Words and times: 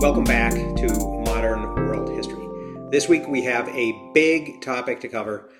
Welcome 0.00 0.24
back 0.24 0.54
to 0.54 0.88
Modern 1.26 1.74
World 1.74 2.08
History. 2.08 2.48
This 2.90 3.06
week 3.06 3.28
we 3.28 3.44
have 3.44 3.68
a 3.68 4.10
big 4.14 4.62
topic 4.62 4.98
to 5.00 5.08
cover 5.08 5.50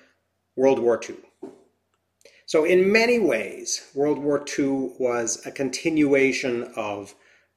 World 0.55 0.79
War 0.79 0.99
II. 1.07 1.17
So, 2.47 2.65
in 2.65 2.91
many 2.91 3.19
ways, 3.19 3.91
World 3.93 4.17
War 4.17 4.43
II 4.57 4.93
was 4.97 5.45
a 5.45 5.51
continuation 5.51 6.73
of 6.75 7.13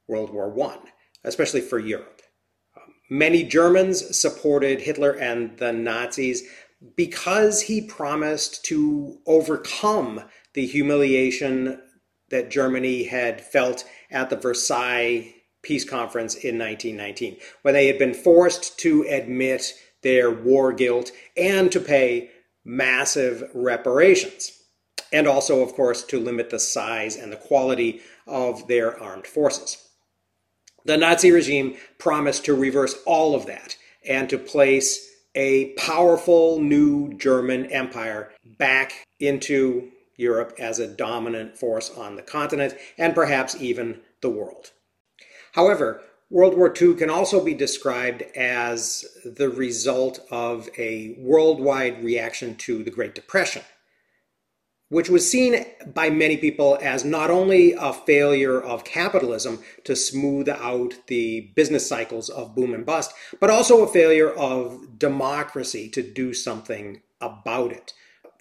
World 0.07 0.31
War 0.31 0.53
I, 0.63 0.77
especially 1.23 1.61
for 1.61 1.79
Europe. 1.79 2.21
Um, 2.77 2.93
many 3.09 3.41
Germans 3.41 4.15
supported 4.15 4.79
Hitler 4.79 5.13
and 5.13 5.57
the 5.57 5.73
Nazis 5.73 6.43
because 6.95 7.61
he 7.61 7.81
promised 7.81 8.63
to 8.65 9.17
overcome 9.25 10.21
the 10.53 10.67
humiliation 10.67 11.81
that 12.29 12.51
Germany 12.51 13.05
had 13.05 13.41
felt 13.41 13.85
at 14.11 14.29
the 14.29 14.35
Versailles 14.35 15.34
Peace 15.65 15.83
Conference 15.83 16.35
in 16.35 16.59
1919, 16.59 17.37
when 17.63 17.73
they 17.73 17.87
had 17.87 17.97
been 17.97 18.13
forced 18.13 18.77
to 18.79 19.01
admit 19.09 19.73
their 20.03 20.29
war 20.29 20.71
guilt 20.71 21.11
and 21.35 21.71
to 21.71 21.79
pay 21.79 22.29
massive 22.63 23.49
reparations. 23.55 24.61
And 25.11 25.27
also, 25.27 25.61
of 25.61 25.73
course, 25.73 26.03
to 26.05 26.19
limit 26.19 26.51
the 26.51 26.59
size 26.59 27.15
and 27.15 27.31
the 27.31 27.37
quality 27.37 28.01
of 28.27 28.67
their 28.67 28.99
armed 29.01 29.25
forces. 29.25 29.77
The 30.83 30.97
Nazi 30.97 31.31
regime 31.31 31.77
promised 31.97 32.45
to 32.45 32.53
reverse 32.53 32.95
all 33.07 33.33
of 33.33 33.47
that 33.47 33.75
and 34.07 34.29
to 34.29 34.37
place 34.37 35.09
a 35.33 35.73
powerful 35.73 36.59
new 36.59 37.17
German 37.17 37.65
empire 37.71 38.31
back 38.59 39.03
into 39.19 39.89
Europe 40.15 40.53
as 40.59 40.77
a 40.77 40.87
dominant 40.87 41.57
force 41.57 41.89
on 41.89 42.15
the 42.15 42.21
continent 42.21 42.75
and 42.99 43.15
perhaps 43.15 43.59
even 43.59 44.01
the 44.21 44.29
world. 44.29 44.71
However, 45.55 46.01
World 46.29 46.57
War 46.57 46.73
II 46.79 46.95
can 46.95 47.09
also 47.09 47.41
be 47.41 47.53
described 47.53 48.23
as 48.35 49.05
the 49.23 49.49
result 49.49 50.19
of 50.29 50.69
a 50.77 51.15
worldwide 51.17 52.03
reaction 52.03 52.55
to 52.57 52.83
the 52.83 52.91
Great 52.91 53.15
Depression, 53.15 53.61
which 54.89 55.09
was 55.09 55.31
seen 55.31 55.65
by 55.93 56.09
many 56.09 56.35
people 56.35 56.77
as 56.81 57.05
not 57.05 57.31
only 57.31 57.71
a 57.71 57.93
failure 57.93 58.61
of 58.61 58.83
capitalism 58.83 59.59
to 59.85 59.95
smooth 59.95 60.49
out 60.49 60.95
the 61.07 61.51
business 61.55 61.87
cycles 61.87 62.27
of 62.27 62.53
boom 62.53 62.73
and 62.73 62.85
bust, 62.85 63.13
but 63.39 63.49
also 63.49 63.81
a 63.81 63.93
failure 63.93 64.31
of 64.31 64.99
democracy 64.99 65.87
to 65.87 66.03
do 66.03 66.33
something 66.33 67.01
about 67.21 67.71
it. 67.71 67.93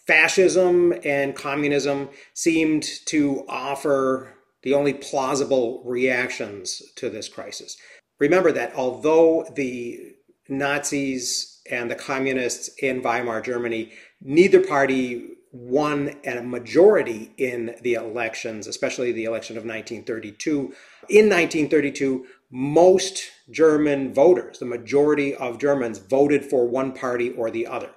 Fascism 0.05 0.93
and 1.05 1.37
communism 1.37 2.09
seemed 2.33 2.83
to 3.07 3.45
offer 3.49 4.34
the 4.65 4.75
only 4.75 4.95
plausible 4.95 5.83
reactions 5.85 6.83
to 6.97 7.09
this 7.09 7.29
crisis. 7.29 7.77
Remember 8.19 8.51
that 8.51 8.75
although 8.75 9.47
the 9.55 10.15
Nazis 10.49 11.61
and 11.71 11.91
the 11.91 11.95
communists 11.95 12.69
in 12.83 13.03
Weimar 13.03 13.41
Germany, 13.43 13.93
neither 14.21 14.61
party 14.61 15.31
won 15.53 16.17
a 16.25 16.43
majority 16.43 17.33
in 17.37 17.77
the 17.83 17.95
elections, 17.95 18.67
especially 18.67 19.13
the 19.13 19.25
election 19.25 19.57
of 19.57 19.63
1932. 19.63 20.75
In 21.11 21.29
1932, 21.29 22.27
most 22.51 23.31
German 23.51 24.13
voters, 24.13 24.59
the 24.59 24.65
majority 24.65 25.35
of 25.37 25.59
Germans, 25.59 25.99
voted 25.99 26.45
for 26.45 26.67
one 26.67 26.93
party 26.93 27.31
or 27.31 27.51
the 27.51 27.67
other. 27.67 27.91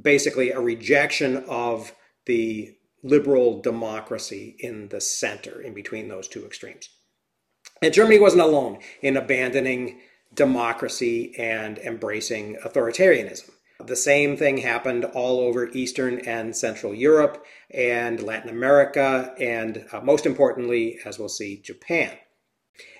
Basically, 0.00 0.50
a 0.50 0.60
rejection 0.60 1.44
of 1.48 1.92
the 2.26 2.74
liberal 3.04 3.60
democracy 3.60 4.56
in 4.58 4.88
the 4.88 5.00
center, 5.00 5.60
in 5.60 5.74
between 5.74 6.08
those 6.08 6.26
two 6.26 6.44
extremes. 6.44 6.88
And 7.82 7.92
Germany 7.92 8.18
wasn't 8.18 8.42
alone 8.42 8.78
in 9.02 9.16
abandoning 9.16 10.00
democracy 10.34 11.34
and 11.38 11.78
embracing 11.78 12.56
authoritarianism. 12.64 13.50
The 13.84 13.96
same 13.96 14.36
thing 14.36 14.58
happened 14.58 15.04
all 15.04 15.40
over 15.40 15.68
Eastern 15.70 16.20
and 16.20 16.56
Central 16.56 16.94
Europe 16.94 17.44
and 17.70 18.22
Latin 18.22 18.48
America, 18.48 19.34
and 19.38 19.84
uh, 19.92 20.00
most 20.00 20.26
importantly, 20.26 20.98
as 21.04 21.18
we'll 21.18 21.28
see, 21.28 21.60
Japan. 21.60 22.16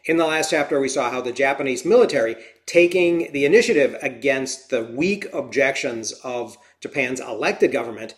In 0.05 0.19
the 0.19 0.27
last 0.27 0.51
chapter, 0.51 0.79
we 0.79 0.89
saw 0.89 1.11
how 1.11 1.21
the 1.21 1.33
Japanese 1.33 1.85
military, 1.85 2.37
taking 2.67 3.33
the 3.33 3.45
initiative 3.47 3.97
against 4.03 4.69
the 4.69 4.85
weak 4.85 5.33
objections 5.33 6.13
of 6.25 6.59
Japan's 6.81 7.21
elected 7.21 7.73
government, 7.73 8.15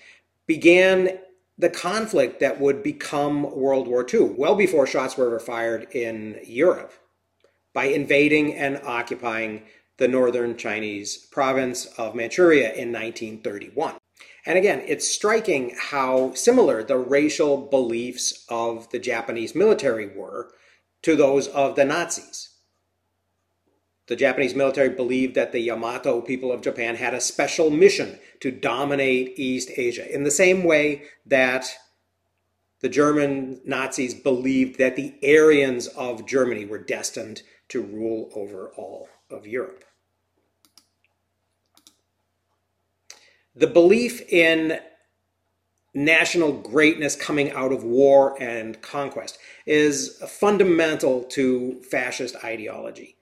began 0.46 1.18
the 1.58 1.70
conflict 1.70 2.40
that 2.40 2.60
would 2.60 2.82
become 2.82 3.42
World 3.54 3.88
War 3.88 4.06
II, 4.12 4.34
well 4.36 4.54
before 4.54 4.86
shots 4.86 5.16
were 5.16 5.26
ever 5.26 5.40
fired 5.40 5.88
in 5.92 6.38
Europe, 6.44 6.92
by 7.72 7.84
invading 7.84 8.54
and 8.54 8.80
occupying 8.84 9.62
the 9.98 10.08
northern 10.08 10.56
Chinese 10.56 11.16
province 11.16 11.86
of 11.98 12.14
Manchuria 12.14 12.68
in 12.74 12.92
1931. 12.92 13.94
And 14.44 14.58
again, 14.58 14.82
it's 14.86 15.08
striking 15.08 15.74
how 15.76 16.34
similar 16.34 16.82
the 16.82 16.98
racial 16.98 17.56
beliefs 17.56 18.44
of 18.48 18.88
the 18.90 18.98
Japanese 18.98 19.54
military 19.54 20.06
were 20.06 20.52
to 21.02 21.16
those 21.16 21.48
of 21.48 21.74
the 21.74 21.84
Nazis. 21.84 22.55
The 24.06 24.16
Japanese 24.16 24.54
military 24.54 24.90
believed 24.90 25.34
that 25.34 25.52
the 25.52 25.60
Yamato 25.60 26.20
people 26.20 26.52
of 26.52 26.62
Japan 26.62 26.94
had 26.94 27.12
a 27.12 27.20
special 27.20 27.70
mission 27.70 28.18
to 28.40 28.52
dominate 28.52 29.38
East 29.38 29.70
Asia, 29.76 30.12
in 30.12 30.22
the 30.22 30.30
same 30.30 30.62
way 30.62 31.02
that 31.26 31.66
the 32.80 32.88
German 32.88 33.60
Nazis 33.64 34.14
believed 34.14 34.78
that 34.78 34.94
the 34.94 35.14
Aryans 35.24 35.88
of 35.88 36.26
Germany 36.26 36.66
were 36.66 36.78
destined 36.78 37.42
to 37.68 37.82
rule 37.82 38.30
over 38.34 38.70
all 38.76 39.08
of 39.28 39.46
Europe. 39.46 39.84
The 43.56 43.66
belief 43.66 44.20
in 44.30 44.78
national 45.94 46.52
greatness 46.52 47.16
coming 47.16 47.50
out 47.52 47.72
of 47.72 47.82
war 47.82 48.40
and 48.40 48.80
conquest 48.82 49.38
is 49.64 50.18
fundamental 50.28 51.24
to 51.24 51.82
fascist 51.82 52.36
ideology. 52.44 53.15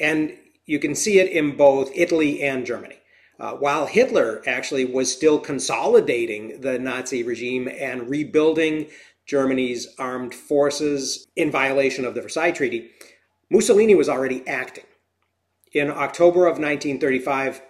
And 0.00 0.36
you 0.66 0.78
can 0.78 0.94
see 0.94 1.18
it 1.18 1.30
in 1.30 1.56
both 1.56 1.90
Italy 1.94 2.42
and 2.42 2.64
Germany. 2.64 2.96
Uh, 3.38 3.52
while 3.52 3.86
Hitler 3.86 4.42
actually 4.46 4.84
was 4.84 5.12
still 5.12 5.38
consolidating 5.38 6.60
the 6.60 6.78
Nazi 6.78 7.22
regime 7.22 7.68
and 7.68 8.08
rebuilding 8.08 8.86
Germany's 9.26 9.88
armed 9.98 10.34
forces 10.34 11.26
in 11.34 11.50
violation 11.50 12.04
of 12.04 12.14
the 12.14 12.22
Versailles 12.22 12.52
Treaty, 12.52 12.90
Mussolini 13.50 13.94
was 13.94 14.08
already 14.08 14.46
acting. 14.46 14.84
In 15.72 15.90
October 15.90 16.46
of 16.46 16.58
1935, 16.58 17.62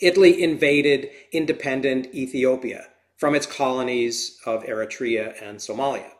Italy 0.00 0.42
invaded 0.42 1.10
independent 1.32 2.14
Ethiopia 2.14 2.86
from 3.16 3.34
its 3.34 3.46
colonies 3.46 4.38
of 4.46 4.64
Eritrea 4.64 5.34
and 5.42 5.58
Somalia. 5.58 6.10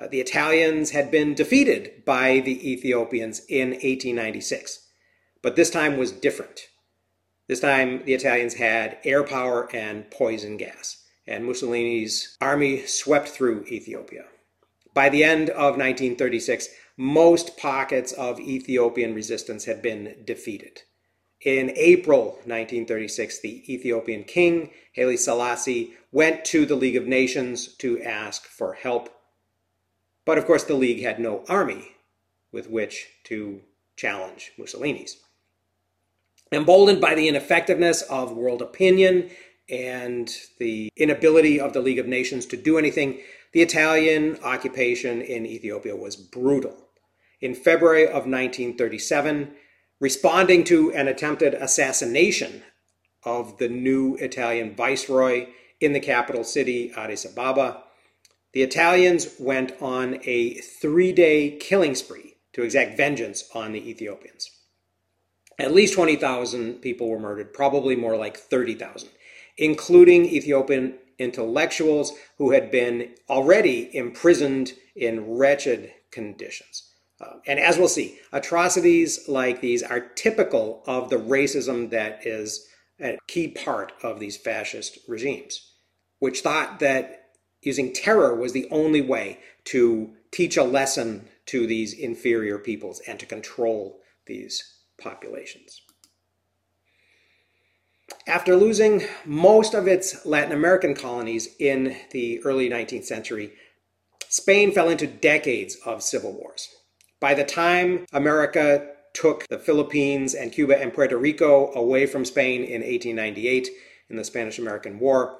Uh, 0.00 0.08
the 0.08 0.20
Italians 0.20 0.92
had 0.92 1.10
been 1.10 1.34
defeated 1.34 2.04
by 2.06 2.40
the 2.40 2.72
Ethiopians 2.72 3.42
in 3.50 3.70
1896, 3.70 4.88
but 5.42 5.56
this 5.56 5.68
time 5.68 5.98
was 5.98 6.10
different. 6.10 6.68
This 7.48 7.60
time, 7.60 8.04
the 8.04 8.14
Italians 8.14 8.54
had 8.54 8.96
air 9.04 9.22
power 9.22 9.68
and 9.74 10.10
poison 10.10 10.56
gas, 10.56 11.04
and 11.26 11.44
Mussolini's 11.44 12.36
army 12.40 12.86
swept 12.86 13.28
through 13.28 13.66
Ethiopia. 13.66 14.24
By 14.94 15.10
the 15.10 15.22
end 15.22 15.50
of 15.50 15.76
1936, 15.76 16.68
most 16.96 17.58
pockets 17.58 18.12
of 18.12 18.40
Ethiopian 18.40 19.14
resistance 19.14 19.66
had 19.66 19.82
been 19.82 20.16
defeated. 20.24 20.82
In 21.42 21.72
April 21.76 22.32
1936, 22.44 23.40
the 23.40 23.72
Ethiopian 23.72 24.24
king, 24.24 24.70
Haile 24.94 25.16
Selassie, 25.16 25.94
went 26.10 26.44
to 26.46 26.64
the 26.64 26.74
League 26.74 26.96
of 26.96 27.06
Nations 27.06 27.74
to 27.76 28.02
ask 28.02 28.44
for 28.44 28.74
help 28.74 29.19
but 30.30 30.38
of 30.38 30.46
course, 30.46 30.62
the 30.62 30.74
League 30.74 31.02
had 31.02 31.18
no 31.18 31.42
army 31.48 31.88
with 32.52 32.70
which 32.70 33.08
to 33.24 33.62
challenge 33.96 34.52
Mussolini's. 34.56 35.16
Emboldened 36.52 37.00
by 37.00 37.16
the 37.16 37.26
ineffectiveness 37.26 38.02
of 38.02 38.30
world 38.30 38.62
opinion 38.62 39.28
and 39.68 40.32
the 40.60 40.88
inability 40.96 41.58
of 41.58 41.72
the 41.72 41.80
League 41.80 41.98
of 41.98 42.06
Nations 42.06 42.46
to 42.46 42.56
do 42.56 42.78
anything, 42.78 43.18
the 43.52 43.60
Italian 43.60 44.38
occupation 44.44 45.20
in 45.20 45.44
Ethiopia 45.46 45.96
was 45.96 46.14
brutal. 46.14 46.76
In 47.40 47.52
February 47.52 48.04
of 48.04 48.22
1937, 48.24 49.50
responding 49.98 50.62
to 50.62 50.92
an 50.92 51.08
attempted 51.08 51.54
assassination 51.54 52.62
of 53.24 53.58
the 53.58 53.68
new 53.68 54.14
Italian 54.20 54.76
viceroy 54.76 55.48
in 55.80 55.92
the 55.92 55.98
capital 55.98 56.44
city, 56.44 56.92
Addis 56.96 57.24
Ababa, 57.24 57.82
the 58.52 58.62
Italians 58.62 59.28
went 59.38 59.72
on 59.80 60.20
a 60.24 60.54
three 60.54 61.12
day 61.12 61.56
killing 61.58 61.94
spree 61.94 62.36
to 62.52 62.62
exact 62.62 62.96
vengeance 62.96 63.48
on 63.54 63.72
the 63.72 63.88
Ethiopians. 63.88 64.50
At 65.58 65.74
least 65.74 65.94
20,000 65.94 66.80
people 66.80 67.08
were 67.08 67.18
murdered, 67.18 67.52
probably 67.52 67.94
more 67.94 68.16
like 68.16 68.36
30,000, 68.36 69.08
including 69.58 70.24
Ethiopian 70.24 70.98
intellectuals 71.18 72.12
who 72.38 72.52
had 72.52 72.70
been 72.70 73.10
already 73.28 73.94
imprisoned 73.94 74.72
in 74.96 75.36
wretched 75.36 75.92
conditions. 76.10 76.90
Uh, 77.20 77.34
and 77.46 77.60
as 77.60 77.76
we'll 77.76 77.88
see, 77.88 78.18
atrocities 78.32 79.28
like 79.28 79.60
these 79.60 79.82
are 79.82 80.00
typical 80.00 80.82
of 80.86 81.10
the 81.10 81.16
racism 81.16 81.90
that 81.90 82.26
is 82.26 82.66
a 82.98 83.18
key 83.28 83.48
part 83.48 83.92
of 84.02 84.18
these 84.18 84.38
fascist 84.38 84.98
regimes, 85.06 85.72
which 86.18 86.40
thought 86.40 86.80
that 86.80 87.19
using 87.62 87.92
terror 87.92 88.34
was 88.34 88.52
the 88.52 88.68
only 88.70 89.00
way 89.00 89.38
to 89.64 90.10
teach 90.30 90.56
a 90.56 90.62
lesson 90.62 91.28
to 91.46 91.66
these 91.66 91.92
inferior 91.92 92.58
peoples 92.58 93.00
and 93.06 93.18
to 93.18 93.26
control 93.26 94.00
these 94.26 94.78
populations. 95.00 95.82
After 98.26 98.56
losing 98.56 99.02
most 99.24 99.74
of 99.74 99.86
its 99.86 100.24
Latin 100.26 100.52
American 100.52 100.94
colonies 100.94 101.48
in 101.58 101.96
the 102.12 102.40
early 102.44 102.68
19th 102.68 103.04
century, 103.04 103.52
Spain 104.28 104.72
fell 104.72 104.88
into 104.88 105.06
decades 105.06 105.76
of 105.84 106.02
civil 106.02 106.32
wars. 106.32 106.68
By 107.18 107.34
the 107.34 107.44
time 107.44 108.06
America 108.12 108.88
took 109.12 109.46
the 109.48 109.58
Philippines 109.58 110.34
and 110.34 110.52
Cuba 110.52 110.80
and 110.80 110.92
Puerto 110.92 111.16
Rico 111.18 111.72
away 111.74 112.06
from 112.06 112.24
Spain 112.24 112.62
in 112.62 112.82
1898 112.82 113.68
in 114.08 114.16
the 114.16 114.24
Spanish 114.24 114.58
American 114.58 114.98
War, 114.98 115.39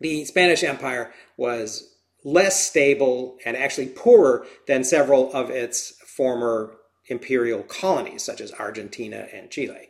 the 0.00 0.24
Spanish 0.24 0.62
Empire 0.62 1.12
was 1.36 1.94
less 2.24 2.68
stable 2.68 3.38
and 3.44 3.56
actually 3.56 3.86
poorer 3.86 4.46
than 4.66 4.84
several 4.84 5.32
of 5.32 5.50
its 5.50 5.92
former 6.06 6.76
imperial 7.06 7.62
colonies, 7.62 8.22
such 8.22 8.40
as 8.40 8.52
Argentina 8.54 9.28
and 9.32 9.50
Chile. 9.50 9.88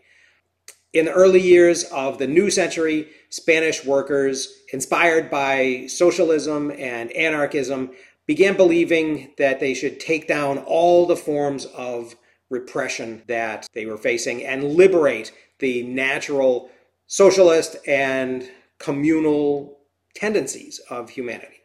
In 0.92 1.04
the 1.04 1.12
early 1.12 1.40
years 1.40 1.84
of 1.84 2.18
the 2.18 2.26
new 2.26 2.50
century, 2.50 3.08
Spanish 3.28 3.84
workers, 3.84 4.62
inspired 4.72 5.30
by 5.30 5.86
socialism 5.86 6.70
and 6.70 7.12
anarchism, 7.12 7.90
began 8.26 8.56
believing 8.56 9.32
that 9.38 9.60
they 9.60 9.74
should 9.74 10.00
take 10.00 10.28
down 10.28 10.58
all 10.58 11.06
the 11.06 11.16
forms 11.16 11.66
of 11.66 12.14
repression 12.50 13.22
that 13.26 13.66
they 13.74 13.84
were 13.84 13.98
facing 13.98 14.44
and 14.44 14.74
liberate 14.74 15.32
the 15.58 15.82
natural 15.82 16.70
socialist 17.06 17.76
and 17.86 18.48
communal 18.78 19.77
tendencies 20.18 20.80
of 20.90 21.10
humanity. 21.10 21.60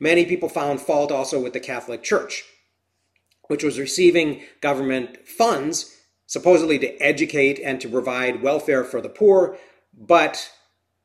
Many 0.00 0.26
people 0.26 0.48
found 0.48 0.80
fault 0.80 1.12
also 1.12 1.40
with 1.40 1.52
the 1.52 1.60
Catholic 1.60 2.02
Church, 2.02 2.42
which 3.48 3.62
was 3.62 3.78
receiving 3.78 4.42
government 4.60 5.28
funds 5.28 5.96
supposedly 6.26 6.78
to 6.78 6.96
educate 6.96 7.60
and 7.62 7.80
to 7.80 7.88
provide 7.88 8.42
welfare 8.42 8.84
for 8.84 9.00
the 9.00 9.08
poor, 9.08 9.56
but 9.92 10.50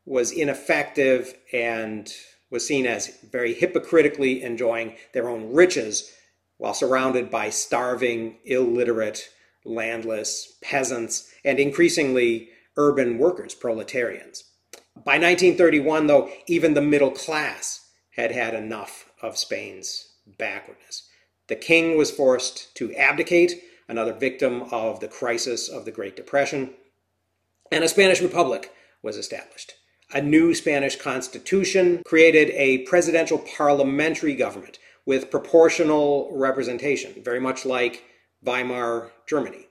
was 0.06 0.32
ineffective 0.32 1.36
and 1.52 2.14
was 2.50 2.66
seen 2.66 2.88
as 2.88 3.20
very 3.30 3.54
hypocritically 3.54 4.42
enjoying 4.42 4.96
their 5.14 5.28
own 5.28 5.54
riches 5.54 6.14
while 6.58 6.74
surrounded 6.74 7.30
by 7.30 7.50
starving, 7.50 8.38
illiterate, 8.46 9.30
landless 9.66 10.58
peasants, 10.64 11.30
and 11.44 11.60
increasingly 11.60 12.50
urban 12.78 13.18
workers, 13.18 13.54
proletarians. 13.54 14.46
By 15.04 15.14
1931, 15.14 16.08
though, 16.08 16.30
even 16.48 16.74
the 16.74 16.82
middle 16.82 17.12
class 17.12 17.88
had 18.16 18.32
had 18.32 18.54
enough 18.54 19.10
of 19.22 19.38
Spain's 19.38 20.16
backwardness. 20.38 21.08
The 21.48 21.56
king 21.56 21.98
was 21.98 22.12
forced 22.12 22.76
to 22.76 22.94
abdicate, 22.96 23.62
another 23.88 24.14
victim 24.14 24.64
of 24.72 25.00
the 25.00 25.08
crisis 25.08 25.70
of 25.70 25.86
the 25.86 25.92
Great 25.92 26.16
Depression, 26.16 26.72
and 27.72 27.84
a 27.84 27.90
Spanish 27.90 28.22
Republic 28.22 28.72
was 29.02 29.18
established. 29.18 29.74
A 30.14 30.22
new 30.22 30.54
Spanish 30.54 30.96
constitution 30.96 32.02
created 32.06 32.50
a 32.52 32.80
presidential 32.80 33.40
parliamentary 33.40 34.36
government 34.36 34.80
with 35.06 35.32
proportional 35.32 36.30
representation, 36.34 37.22
very 37.24 37.40
much 37.40 37.66
like 37.66 38.04
Weimar 38.44 39.12
Germany. 39.28 39.68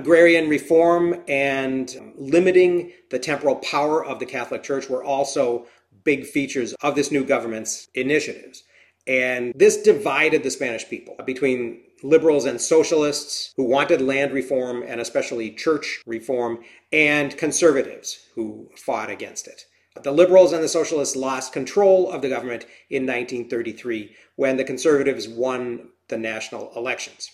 Agrarian 0.00 0.48
reform 0.48 1.22
and 1.28 1.94
um, 2.00 2.14
limiting 2.16 2.92
the 3.10 3.18
temporal 3.18 3.56
power 3.56 4.02
of 4.02 4.18
the 4.18 4.26
Catholic 4.26 4.62
Church 4.62 4.88
were 4.88 5.04
also 5.04 5.66
big 6.04 6.24
features 6.24 6.72
of 6.80 6.94
this 6.94 7.10
new 7.10 7.22
government's 7.24 7.88
initiatives. 7.94 8.64
And 9.06 9.52
this 9.54 9.82
divided 9.82 10.42
the 10.42 10.50
Spanish 10.50 10.88
people 10.88 11.16
between 11.26 11.82
liberals 12.02 12.46
and 12.46 12.58
socialists 12.60 13.52
who 13.56 13.64
wanted 13.64 14.00
land 14.00 14.32
reform 14.32 14.82
and 14.86 15.00
especially 15.00 15.50
church 15.50 16.02
reform, 16.06 16.60
and 16.92 17.36
conservatives 17.36 18.26
who 18.34 18.70
fought 18.76 19.10
against 19.10 19.46
it. 19.46 19.64
The 20.02 20.12
liberals 20.12 20.52
and 20.52 20.62
the 20.62 20.68
socialists 20.68 21.16
lost 21.16 21.52
control 21.52 22.10
of 22.10 22.22
the 22.22 22.28
government 22.28 22.64
in 22.88 23.02
1933 23.02 24.14
when 24.36 24.56
the 24.56 24.64
conservatives 24.64 25.28
won 25.28 25.90
the 26.08 26.16
national 26.16 26.72
elections. 26.74 27.30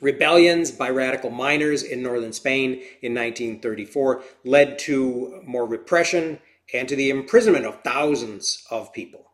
Rebellions 0.00 0.70
by 0.70 0.90
radical 0.90 1.30
miners 1.30 1.82
in 1.82 2.02
northern 2.02 2.32
Spain 2.32 2.72
in 3.00 3.14
1934 3.14 4.22
led 4.44 4.78
to 4.80 5.40
more 5.46 5.66
repression 5.66 6.38
and 6.74 6.88
to 6.88 6.96
the 6.96 7.10
imprisonment 7.10 7.64
of 7.64 7.82
thousands 7.82 8.62
of 8.70 8.92
people, 8.92 9.32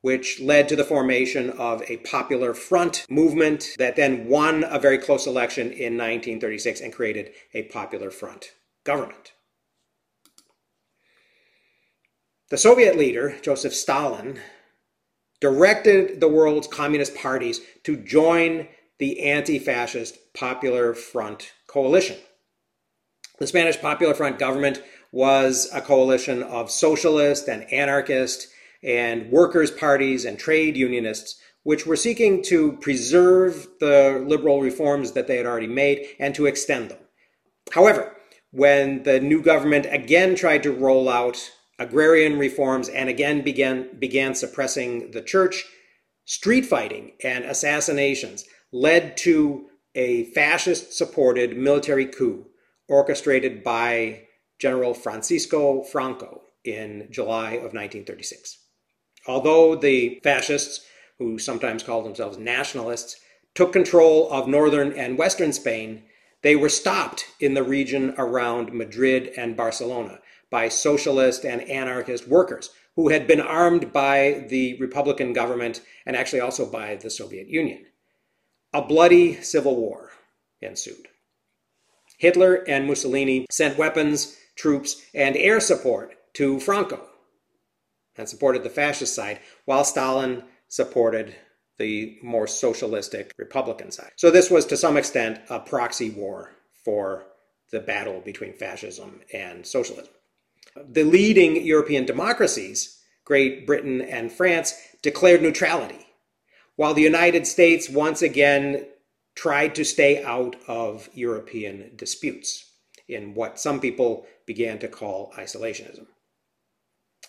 which 0.00 0.40
led 0.40 0.68
to 0.68 0.76
the 0.76 0.84
formation 0.84 1.50
of 1.50 1.82
a 1.90 1.98
popular 1.98 2.54
front 2.54 3.04
movement 3.10 3.70
that 3.78 3.96
then 3.96 4.26
won 4.26 4.64
a 4.64 4.78
very 4.78 4.96
close 4.96 5.26
election 5.26 5.66
in 5.66 5.98
1936 5.98 6.80
and 6.80 6.92
created 6.92 7.32
a 7.52 7.64
popular 7.64 8.10
front 8.10 8.52
government. 8.84 9.32
The 12.48 12.58
Soviet 12.58 12.96
leader, 12.96 13.36
Joseph 13.42 13.74
Stalin, 13.74 14.40
directed 15.40 16.20
the 16.20 16.28
world's 16.28 16.66
communist 16.66 17.14
parties 17.14 17.60
to 17.84 17.96
join 17.96 18.66
the 19.00 19.20
anti 19.24 19.58
fascist 19.58 20.18
Popular 20.34 20.94
Front 20.94 21.52
coalition. 21.66 22.16
The 23.40 23.46
Spanish 23.46 23.80
Popular 23.80 24.14
Front 24.14 24.38
government 24.38 24.82
was 25.10 25.68
a 25.74 25.80
coalition 25.80 26.42
of 26.44 26.70
socialist 26.70 27.48
and 27.48 27.70
anarchist 27.72 28.48
and 28.84 29.30
workers' 29.30 29.70
parties 29.70 30.24
and 30.24 30.38
trade 30.38 30.76
unionists, 30.76 31.40
which 31.64 31.86
were 31.86 31.96
seeking 31.96 32.42
to 32.44 32.72
preserve 32.74 33.66
the 33.80 34.22
liberal 34.26 34.60
reforms 34.60 35.12
that 35.12 35.26
they 35.26 35.38
had 35.38 35.46
already 35.46 35.66
made 35.66 36.06
and 36.20 36.34
to 36.34 36.46
extend 36.46 36.90
them. 36.90 36.98
However, 37.72 38.14
when 38.52 39.02
the 39.04 39.20
new 39.20 39.42
government 39.42 39.86
again 39.90 40.34
tried 40.34 40.62
to 40.64 40.72
roll 40.72 41.08
out 41.08 41.50
agrarian 41.78 42.38
reforms 42.38 42.88
and 42.90 43.08
again 43.08 43.42
began, 43.42 43.98
began 43.98 44.34
suppressing 44.34 45.12
the 45.12 45.22
church, 45.22 45.64
street 46.26 46.66
fighting 46.66 47.12
and 47.24 47.44
assassinations 47.44 48.44
led 48.72 49.16
to 49.18 49.66
a 49.94 50.24
fascist 50.32 50.92
supported 50.92 51.56
military 51.56 52.06
coup 52.06 52.46
orchestrated 52.88 53.62
by 53.62 54.22
General 54.58 54.94
Francisco 54.94 55.82
Franco 55.82 56.42
in 56.64 57.08
July 57.10 57.52
of 57.52 57.72
1936. 57.72 58.58
Although 59.26 59.76
the 59.76 60.20
fascists, 60.22 60.86
who 61.18 61.38
sometimes 61.38 61.82
called 61.82 62.04
themselves 62.04 62.38
nationalists, 62.38 63.16
took 63.54 63.72
control 63.72 64.30
of 64.30 64.48
northern 64.48 64.92
and 64.92 65.18
western 65.18 65.52
Spain, 65.52 66.02
they 66.42 66.56
were 66.56 66.68
stopped 66.68 67.26
in 67.40 67.54
the 67.54 67.62
region 67.62 68.14
around 68.16 68.72
Madrid 68.72 69.32
and 69.36 69.56
Barcelona 69.56 70.20
by 70.50 70.68
socialist 70.68 71.44
and 71.44 71.62
anarchist 71.68 72.26
workers 72.26 72.70
who 72.96 73.08
had 73.08 73.26
been 73.26 73.40
armed 73.40 73.92
by 73.92 74.46
the 74.48 74.76
Republican 74.80 75.32
government 75.32 75.80
and 76.06 76.16
actually 76.16 76.40
also 76.40 76.66
by 76.66 76.96
the 76.96 77.10
Soviet 77.10 77.46
Union. 77.48 77.84
A 78.72 78.82
bloody 78.82 79.42
civil 79.42 79.76
war 79.76 80.10
ensued. 80.60 81.08
Hitler 82.18 82.62
and 82.68 82.86
Mussolini 82.86 83.46
sent 83.50 83.78
weapons, 83.78 84.36
troops, 84.54 85.02
and 85.14 85.36
air 85.36 85.58
support 85.58 86.14
to 86.34 86.60
Franco 86.60 87.00
and 88.16 88.28
supported 88.28 88.62
the 88.62 88.70
fascist 88.70 89.14
side, 89.14 89.40
while 89.64 89.84
Stalin 89.84 90.44
supported 90.68 91.34
the 91.78 92.18
more 92.22 92.46
socialistic 92.46 93.32
Republican 93.38 93.90
side. 93.90 94.12
So 94.16 94.30
this 94.30 94.50
was 94.50 94.66
to 94.66 94.76
some 94.76 94.96
extent 94.98 95.40
a 95.48 95.58
proxy 95.58 96.10
war 96.10 96.52
for 96.84 97.24
the 97.72 97.80
battle 97.80 98.20
between 98.20 98.52
fascism 98.52 99.20
and 99.32 99.66
socialism. 99.66 100.12
The 100.76 101.04
leading 101.04 101.64
European 101.64 102.04
democracies, 102.04 103.02
Great 103.24 103.66
Britain 103.66 104.02
and 104.02 104.30
France, 104.30 104.74
declared 105.02 105.42
neutrality 105.42 106.06
while 106.80 106.94
the 106.94 107.02
United 107.02 107.46
States 107.46 107.90
once 107.90 108.22
again 108.22 108.86
tried 109.34 109.74
to 109.74 109.84
stay 109.84 110.24
out 110.24 110.56
of 110.66 111.10
European 111.12 111.94
disputes 111.94 112.72
in 113.06 113.34
what 113.34 113.60
some 113.60 113.78
people 113.78 114.24
began 114.46 114.78
to 114.78 114.88
call 114.88 115.30
isolationism. 115.36 116.06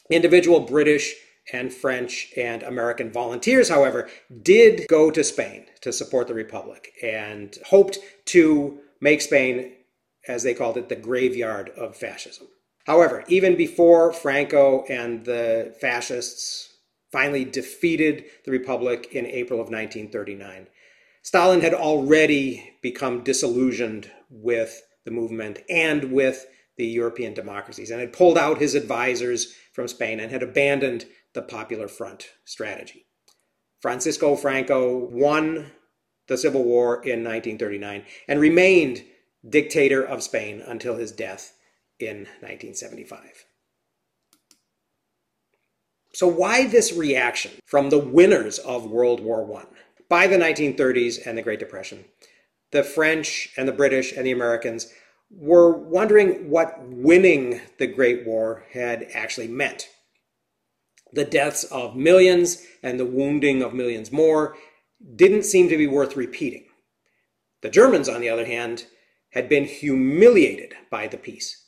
Individual 0.09 0.61
British 0.61 1.13
and 1.51 1.73
French 1.73 2.31
and 2.37 2.63
American 2.63 3.11
volunteers, 3.11 3.67
however, 3.67 4.09
did 4.41 4.87
go 4.87 5.11
to 5.11 5.21
Spain 5.21 5.65
to 5.81 5.91
support 5.91 6.29
the 6.29 6.33
Republic 6.33 6.93
and 7.03 7.57
hoped 7.65 7.99
to 8.27 8.79
make 9.01 9.19
Spain, 9.19 9.73
as 10.29 10.43
they 10.43 10.53
called 10.53 10.77
it, 10.77 10.87
the 10.87 10.95
graveyard 10.95 11.71
of 11.71 11.97
fascism. 11.97 12.47
However, 12.85 13.25
even 13.27 13.57
before 13.57 14.13
Franco 14.13 14.85
and 14.85 15.25
the 15.25 15.75
fascists 15.81 16.70
finally 17.11 17.45
defeated 17.45 18.25
the 18.45 18.51
Republic 18.51 19.09
in 19.11 19.25
April 19.25 19.59
of 19.59 19.69
1939. 19.69 20.67
Stalin 21.23 21.61
had 21.61 21.73
already 21.73 22.73
become 22.81 23.23
disillusioned 23.23 24.09
with 24.29 24.81
the 25.05 25.11
movement 25.11 25.59
and 25.69 26.11
with 26.11 26.47
the 26.77 26.85
European 26.85 27.33
democracies 27.33 27.91
and 27.91 27.99
had 27.99 28.13
pulled 28.13 28.37
out 28.37 28.59
his 28.59 28.75
advisors 28.75 29.53
from 29.73 29.87
Spain 29.87 30.19
and 30.19 30.31
had 30.31 30.41
abandoned 30.41 31.05
the 31.33 31.41
Popular 31.41 31.87
Front 31.87 32.29
strategy. 32.45 33.05
Francisco 33.81 34.35
Franco 34.35 34.97
won 34.97 35.71
the 36.27 36.37
Civil 36.37 36.63
War 36.63 36.95
in 36.95 37.23
1939 37.23 38.03
and 38.27 38.39
remained 38.39 39.03
dictator 39.47 40.03
of 40.03 40.23
Spain 40.23 40.61
until 40.65 40.95
his 40.95 41.11
death 41.11 41.53
in 41.99 42.27
1975. 42.41 43.45
So, 46.13 46.27
why 46.27 46.67
this 46.67 46.91
reaction 46.91 47.51
from 47.65 47.89
the 47.89 47.99
winners 47.99 48.59
of 48.59 48.89
World 48.89 49.21
War 49.21 49.49
I? 49.57 49.65
By 50.09 50.27
the 50.27 50.37
1930s 50.37 51.25
and 51.25 51.37
the 51.37 51.41
Great 51.41 51.59
Depression, 51.59 52.05
the 52.71 52.83
French 52.83 53.49
and 53.55 53.67
the 53.67 53.73
British 53.73 54.11
and 54.11 54.25
the 54.25 54.31
Americans 54.31 54.91
were 55.29 55.71
wondering 55.71 56.49
what 56.49 56.83
winning 56.83 57.61
the 57.77 57.87
Great 57.87 58.25
War 58.25 58.65
had 58.71 59.07
actually 59.13 59.47
meant. 59.47 59.87
The 61.13 61.23
deaths 61.23 61.63
of 61.65 61.95
millions 61.95 62.65
and 62.83 62.99
the 62.99 63.05
wounding 63.05 63.61
of 63.61 63.73
millions 63.73 64.11
more 64.11 64.57
didn't 65.15 65.43
seem 65.43 65.69
to 65.69 65.77
be 65.77 65.87
worth 65.87 66.17
repeating. 66.17 66.65
The 67.61 67.69
Germans, 67.69 68.09
on 68.09 68.19
the 68.19 68.29
other 68.29 68.45
hand, 68.45 68.85
had 69.29 69.47
been 69.47 69.65
humiliated 69.65 70.73
by 70.89 71.07
the 71.07 71.17
peace 71.17 71.60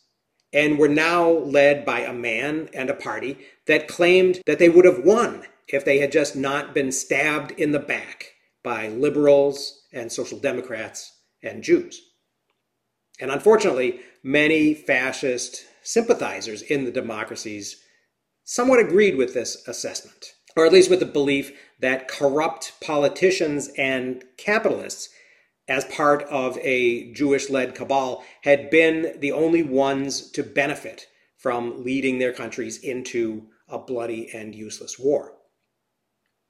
and 0.53 0.77
were 0.77 0.87
now 0.87 1.29
led 1.29 1.83
by 1.83 2.01
a 2.01 2.13
man 2.13 2.69
and 2.73 2.89
a 2.89 2.95
party 2.95 3.39
that 3.65 3.87
claimed 3.87 4.41
that 4.45 4.59
they 4.59 4.69
would 4.69 4.85
have 4.85 5.03
won 5.03 5.43
if 5.67 5.83
they 5.83 5.99
had 5.99 6.11
just 6.11 6.35
not 6.35 6.73
been 6.73 6.91
stabbed 6.91 7.51
in 7.51 7.71
the 7.71 7.79
back 7.79 8.33
by 8.63 8.87
liberals 8.87 9.81
and 9.91 10.11
social 10.11 10.39
democrats 10.39 11.11
and 11.41 11.63
Jews. 11.63 12.01
And 13.19 13.31
unfortunately, 13.31 13.99
many 14.23 14.73
fascist 14.73 15.65
sympathizers 15.83 16.61
in 16.61 16.85
the 16.85 16.91
democracies 16.91 17.81
somewhat 18.43 18.79
agreed 18.79 19.15
with 19.15 19.33
this 19.33 19.67
assessment, 19.67 20.33
or 20.55 20.65
at 20.65 20.73
least 20.73 20.89
with 20.89 20.99
the 20.99 21.05
belief 21.05 21.51
that 21.79 22.07
corrupt 22.07 22.73
politicians 22.81 23.69
and 23.77 24.23
capitalists, 24.37 25.09
as 25.67 25.85
part 25.85 26.23
of 26.23 26.57
a 26.59 27.11
Jewish 27.13 27.49
led 27.49 27.75
cabal, 27.75 28.23
had 28.41 28.69
been 28.69 29.19
the 29.19 29.31
only 29.31 29.63
ones 29.63 30.29
to 30.31 30.43
benefit 30.43 31.07
from 31.37 31.83
leading 31.83 32.19
their 32.19 32.33
countries 32.33 32.77
into 32.77 33.47
a 33.67 33.77
bloody 33.77 34.29
and 34.33 34.53
useless 34.53 34.99
war. 34.99 35.33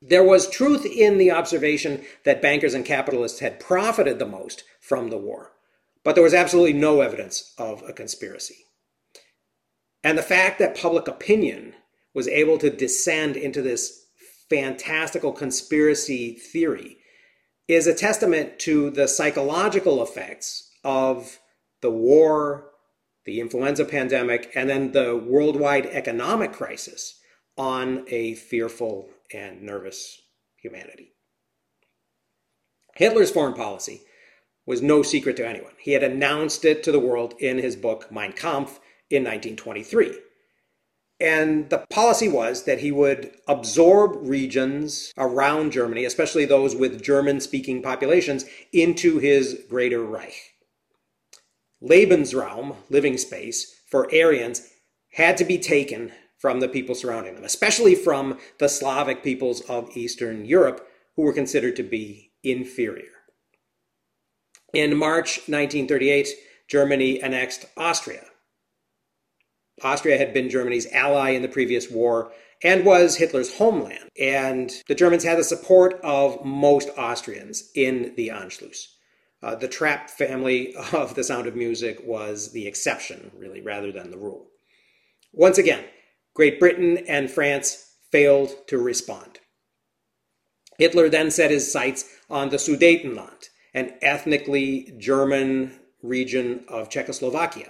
There 0.02 0.24
was 0.24 0.50
truth 0.50 0.86
in 0.86 1.18
the 1.18 1.32
observation 1.32 2.04
that 2.26 2.42
bankers 2.42 2.74
and 2.74 2.84
capitalists 2.84 3.40
had 3.40 3.60
profited 3.60 4.20
the 4.20 4.26
most 4.26 4.64
from 4.82 5.10
the 5.10 5.18
war, 5.18 5.54
but 6.04 6.16
there 6.16 6.24
was 6.24 6.34
absolutely 6.34 6.74
no 6.74 7.02
evidence 7.02 7.54
of 7.58 7.82
a 7.88 7.94
conspiracy. 7.94 8.66
And 10.04 10.18
the 10.18 10.24
fact 10.24 10.60
that 10.60 10.78
public 10.78 11.08
opinion 11.08 11.76
was 12.14 12.28
able 12.28 12.58
to 12.58 12.70
descend 12.70 13.38
into 13.38 13.62
this 13.62 14.08
fantastical 14.50 15.32
conspiracy 15.32 16.34
theory 16.34 16.98
is 17.68 17.88
a 17.88 17.94
testament 17.94 18.60
to 18.60 18.90
the 18.90 19.08
psychological 19.08 20.04
effects 20.04 20.72
of 20.84 21.40
the 21.82 21.92
war, 21.92 22.72
the 23.26 23.40
influenza 23.40 23.86
pandemic, 23.86 24.52
and 24.56 24.70
then 24.70 24.92
the 24.92 25.16
worldwide 25.16 25.86
economic 25.88 26.52
crisis 26.52 27.20
on 27.58 28.06
a 28.10 28.34
fearful 28.36 29.10
and 29.34 29.62
nervous 29.62 30.22
humanity. 30.58 31.14
Hitler's 32.96 33.32
foreign 33.32 33.54
policy 33.54 34.02
was 34.66 34.82
no 34.82 35.02
secret 35.02 35.36
to 35.38 35.48
anyone. 35.48 35.74
He 35.80 35.92
had 35.92 36.04
announced 36.04 36.64
it 36.66 36.84
to 36.84 36.92
the 36.92 37.00
world 37.00 37.34
in 37.40 37.58
his 37.58 37.76
book 37.76 38.12
Mein 38.12 38.34
Kampf 38.34 38.80
in 39.10 39.24
1923. 39.24 40.14
And 41.20 41.70
the 41.70 41.86
policy 41.90 42.28
was 42.28 42.64
that 42.66 42.80
he 42.80 42.92
would 42.92 43.32
absorb 43.48 44.18
regions 44.22 45.14
around 45.18 45.72
Germany, 45.72 46.06
especially 46.06 46.46
those 46.46 46.76
with 46.76 47.04
German 47.04 47.40
speaking 47.40 47.82
populations, 47.82 48.46
into 48.74 49.20
his 49.20 49.62
Greater 49.70 50.04
Reich. 50.04 50.36
Lebensraum, 51.82 52.76
living 52.90 53.18
space, 53.18 53.74
for 53.90 54.10
Aryans 54.14 54.68
had 55.14 55.38
to 55.38 55.46
be 55.46 55.58
taken 55.58 56.12
from 56.38 56.60
the 56.60 56.68
people 56.68 56.96
surrounding 56.96 57.36
them, 57.36 57.44
especially 57.44 57.96
from 57.96 58.38
the 58.60 58.68
Slavic 58.68 59.24
peoples 59.24 59.62
of 59.62 59.96
Eastern 59.96 60.46
Europe, 60.46 60.88
who 61.16 61.22
were 61.22 61.34
considered 61.34 61.76
to 61.76 61.84
be 61.84 62.32
inferior. 62.44 63.12
In 64.74 64.98
March 64.98 65.38
1938, 65.48 66.30
Germany 66.68 67.22
annexed 67.22 67.66
Austria. 67.78 68.26
Austria 69.84 70.18
had 70.18 70.34
been 70.34 70.50
Germany's 70.50 70.92
ally 70.92 71.32
in 71.32 71.42
the 71.42 71.48
previous 71.48 71.90
war 71.90 72.32
and 72.64 72.86
was 72.86 73.18
Hitler's 73.18 73.58
homeland. 73.58 74.10
And 74.20 74.72
the 74.88 74.96
Germans 74.96 75.24
had 75.24 75.38
the 75.38 75.44
support 75.44 76.00
of 76.04 76.44
most 76.46 76.90
Austrians 76.98 77.70
in 77.76 78.14
the 78.16 78.30
Anschluss. 78.30 78.88
Uh, 79.42 79.56
the 79.56 79.68
Trapp 79.68 80.10
family 80.10 80.74
of 80.94 81.16
The 81.16 81.24
Sound 81.24 81.48
of 81.48 81.56
Music 81.56 82.00
was 82.06 82.52
the 82.52 82.68
exception, 82.68 83.32
really, 83.38 83.62
rather 83.62 83.92
than 83.92 84.10
the 84.10 84.18
rule. 84.18 84.48
Once 85.34 85.58
again, 85.58 85.84
Great 86.34 86.60
Britain 86.60 87.00
and 87.08 87.30
France 87.30 87.96
failed 88.12 88.68
to 88.68 88.78
respond. 88.78 89.40
Hitler 90.78 91.10
then 91.10 91.30
set 91.30 91.52
his 91.52 91.72
sights 91.72 92.06
on 92.30 92.50
the 92.50 92.58
Sudetenland, 92.58 93.50
an 93.74 93.94
ethnically 94.02 94.94
German 94.98 95.80
region 96.02 96.64
of 96.68 96.90
Czechoslovakia. 96.90 97.70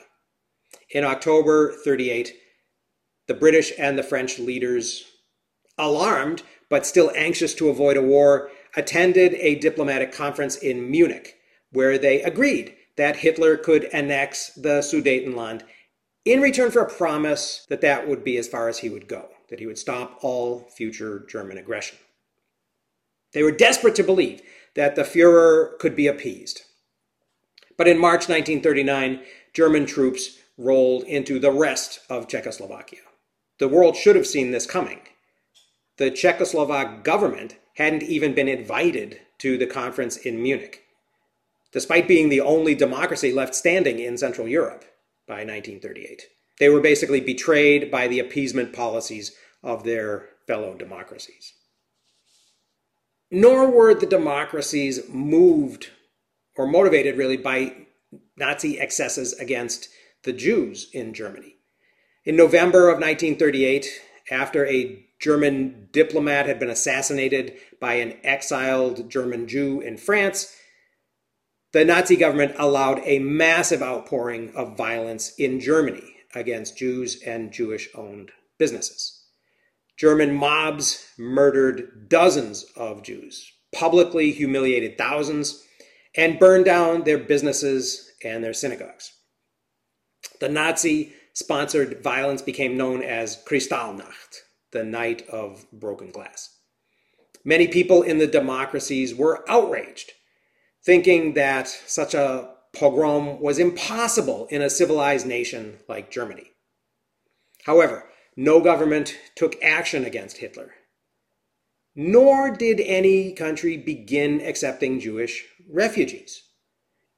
In 0.94 1.04
October 1.04 1.74
38, 1.74 2.36
the 3.28 3.34
British 3.34 3.74
and 3.80 3.98
the 3.98 4.04
French 4.04 4.38
leaders, 4.38 5.06
alarmed 5.78 6.44
but 6.70 6.86
still 6.86 7.12
anxious 7.16 7.56
to 7.56 7.70
avoid 7.70 7.98
a 7.98 8.02
war, 8.02 8.52
attended 8.76 9.34
a 9.36 9.56
diplomatic 9.56 10.12
conference 10.12 10.56
in 10.56 10.90
Munich 10.90 11.36
where 11.72 11.98
they 11.98 12.22
agreed 12.22 12.76
that 12.96 13.18
Hitler 13.18 13.58
could 13.58 13.86
annex 13.86 14.52
the 14.54 14.82
Sudetenland 14.82 15.64
in 16.26 16.42
return 16.42 16.70
for 16.70 16.84
a 16.84 16.90
promise 16.90 17.66
that 17.70 17.82
that 17.82 18.08
would 18.08 18.24
be 18.24 18.38
as 18.38 18.48
far 18.48 18.70
as 18.70 18.78
he 18.78 18.90
would 18.90 19.08
go, 19.08 19.30
that 19.50 19.60
he 19.60 19.66
would 19.66 19.80
stop 19.80 20.20
all 20.22 20.70
future 20.76 21.26
German 21.28 21.58
aggression. 21.58 21.98
They 23.34 23.42
were 23.42 23.52
desperate 23.52 23.96
to 23.96 24.04
believe 24.04 24.44
that 24.76 24.96
the 24.96 25.02
Fuhrer 25.02 25.78
could 25.80 25.96
be 25.96 26.06
appeased. 26.06 26.62
But 27.78 27.88
in 27.88 27.98
March 27.98 28.30
1939, 28.30 29.22
German 29.54 29.88
troops 29.88 30.38
rolled 30.58 31.04
into 31.04 31.40
the 31.40 31.52
rest 31.52 32.00
of 32.10 32.28
Czechoslovakia. 32.28 33.00
The 33.60 33.68
world 33.68 33.96
should 33.96 34.16
have 34.16 34.28
seen 34.28 34.52
this 34.52 34.66
coming. 34.66 35.02
The 35.98 36.12
Czechoslovak 36.12 37.04
government 37.04 37.58
hadn't 37.76 38.04
even 38.04 38.34
been 38.34 38.48
invited 38.48 39.20
to 39.40 39.58
the 39.58 39.68
conference 39.68 40.18
in 40.18 40.42
Munich, 40.42 40.84
despite 41.72 42.08
being 42.08 42.30
the 42.30 42.42
only 42.42 42.76
democracy 42.76 43.32
left 43.32 43.56
standing 43.56 44.00
in 44.00 44.18
Central 44.18 44.48
Europe 44.48 44.86
by 45.28 45.46
1938. 45.46 46.24
They 46.60 46.70
were 46.70 46.82
basically 46.82 47.22
betrayed 47.22 47.90
by 47.90 48.08
the 48.08 48.20
appeasement 48.20 48.74
policies 48.74 49.36
of 49.64 49.84
their 49.84 50.30
fellow 50.48 50.76
democracies 50.76 51.54
nor 53.34 53.68
were 53.68 53.96
the 53.96 54.06
democracies 54.06 55.10
moved 55.10 55.90
or 56.56 56.68
motivated 56.68 57.18
really 57.18 57.36
by 57.36 57.76
Nazi 58.38 58.80
excesses 58.80 59.34
against 59.34 59.90
the 60.24 60.34
Jews 60.34 60.90
in 60.94 61.14
Germany. 61.14 61.58
In 62.26 62.36
November 62.36 62.90
of 62.90 62.96
1938, 62.96 63.88
after 64.32 64.66
a 64.66 65.06
German 65.20 65.90
diplomat 65.92 66.46
had 66.46 66.60
been 66.60 66.70
assassinated 66.70 67.54
by 67.80 67.96
an 67.96 68.18
exiled 68.24 69.10
German 69.10 69.48
Jew 69.48 69.82
in 69.82 69.98
France, 69.98 70.56
the 71.74 71.84
Nazi 71.84 72.16
government 72.16 72.56
allowed 72.58 73.02
a 73.04 73.20
massive 73.20 73.82
outpouring 73.82 74.54
of 74.56 74.78
violence 74.78 75.34
in 75.38 75.60
Germany 75.60 76.16
against 76.36 76.78
Jews 76.78 77.22
and 77.24 77.52
Jewish 77.52 77.90
owned 77.96 78.32
businesses. 78.58 79.24
German 79.98 80.34
mobs 80.34 81.06
murdered 81.18 82.10
dozens 82.10 82.64
of 82.76 83.04
Jews, 83.04 83.52
publicly 83.74 84.32
humiliated 84.32 84.98
thousands, 84.98 85.64
and 86.16 86.40
burned 86.40 86.66
down 86.66 87.04
their 87.04 87.18
businesses 87.18 88.12
and 88.24 88.44
their 88.44 88.54
synagogues. 88.54 89.12
The 90.44 90.50
Nazi 90.50 91.14
sponsored 91.32 92.04
violence 92.04 92.42
became 92.42 92.76
known 92.76 93.02
as 93.02 93.42
Kristallnacht, 93.46 94.42
the 94.72 94.84
night 94.84 95.26
of 95.30 95.66
broken 95.72 96.12
glass. 96.12 96.58
Many 97.46 97.70
people 97.70 98.02
in 98.04 98.18
the 98.18 98.28
democracies 98.28 99.16
were 99.16 99.50
outraged, 99.50 100.12
thinking 100.84 101.36
that 101.36 101.70
such 101.70 102.14
a 102.14 102.56
pogrom 102.74 103.40
was 103.40 103.58
impossible 103.58 104.48
in 104.48 104.62
a 104.62 104.70
civilized 104.70 105.26
nation 105.26 105.78
like 105.88 106.12
Germany. 106.12 106.52
However, 107.66 108.10
no 108.36 108.60
government 108.60 109.18
took 109.36 109.64
action 109.64 110.04
against 110.04 110.40
Hitler. 110.40 110.74
nor 111.96 112.52
did 112.52 112.82
any 112.82 113.32
country 113.34 113.78
begin 113.78 114.42
accepting 114.42 115.00
Jewish 115.00 115.46
refugees. 115.70 116.44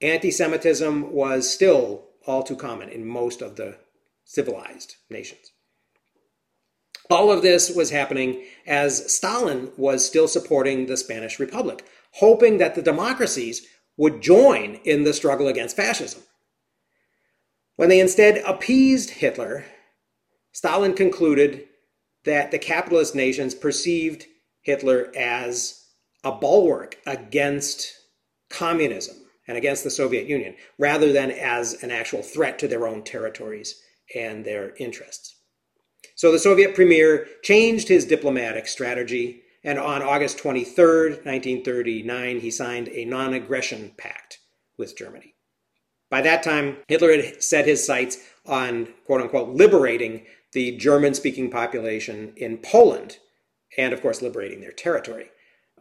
Anti 0.01 0.29
Semitism 0.31 1.11
was 1.11 1.49
still 1.49 2.04
all 2.25 2.43
too 2.43 2.55
common 2.55 2.89
in 2.89 3.05
most 3.05 3.41
of 3.41 3.55
the 3.55 3.77
civilized 4.23 4.95
nations. 5.09 5.51
All 7.09 7.31
of 7.31 7.43
this 7.43 7.69
was 7.69 7.91
happening 7.91 8.43
as 8.65 9.13
Stalin 9.13 9.71
was 9.77 10.05
still 10.05 10.27
supporting 10.27 10.85
the 10.85 10.97
Spanish 10.97 11.39
Republic, 11.39 11.85
hoping 12.13 12.57
that 12.57 12.73
the 12.73 12.81
democracies 12.81 13.65
would 13.97 14.21
join 14.21 14.79
in 14.83 15.03
the 15.03 15.13
struggle 15.13 15.47
against 15.47 15.75
fascism. 15.75 16.23
When 17.75 17.89
they 17.89 17.99
instead 17.99 18.37
appeased 18.39 19.11
Hitler, 19.11 19.65
Stalin 20.51 20.93
concluded 20.93 21.65
that 22.23 22.49
the 22.51 22.59
capitalist 22.59 23.13
nations 23.13 23.53
perceived 23.53 24.25
Hitler 24.61 25.11
as 25.15 25.85
a 26.23 26.31
bulwark 26.31 26.97
against 27.05 27.93
communism 28.49 29.24
and 29.47 29.57
against 29.57 29.83
the 29.83 29.89
Soviet 29.89 30.27
Union, 30.27 30.55
rather 30.77 31.11
than 31.11 31.31
as 31.31 31.81
an 31.83 31.91
actual 31.91 32.21
threat 32.21 32.57
to 32.59 32.67
their 32.67 32.87
own 32.87 33.03
territories 33.03 33.81
and 34.15 34.45
their 34.45 34.75
interests. 34.75 35.35
So 36.15 36.31
the 36.31 36.39
Soviet 36.39 36.75
premier 36.75 37.27
changed 37.43 37.87
his 37.87 38.05
diplomatic 38.05 38.67
strategy, 38.67 39.43
and 39.63 39.77
on 39.79 40.01
August 40.01 40.37
23, 40.37 41.09
1939, 41.23 42.39
he 42.39 42.51
signed 42.51 42.89
a 42.89 43.05
non 43.05 43.33
aggression 43.33 43.91
pact 43.97 44.39
with 44.77 44.97
Germany. 44.97 45.35
By 46.09 46.21
that 46.21 46.43
time, 46.43 46.77
Hitler 46.87 47.11
had 47.11 47.43
set 47.43 47.65
his 47.65 47.85
sights 47.85 48.17
on, 48.45 48.87
quote 49.05 49.21
unquote, 49.21 49.49
liberating 49.49 50.25
the 50.53 50.77
German 50.77 51.13
speaking 51.13 51.49
population 51.49 52.33
in 52.37 52.59
Poland, 52.59 53.17
and 53.77 53.91
of 53.91 54.01
course, 54.01 54.21
liberating 54.21 54.61
their 54.61 54.71
territory. 54.71 55.31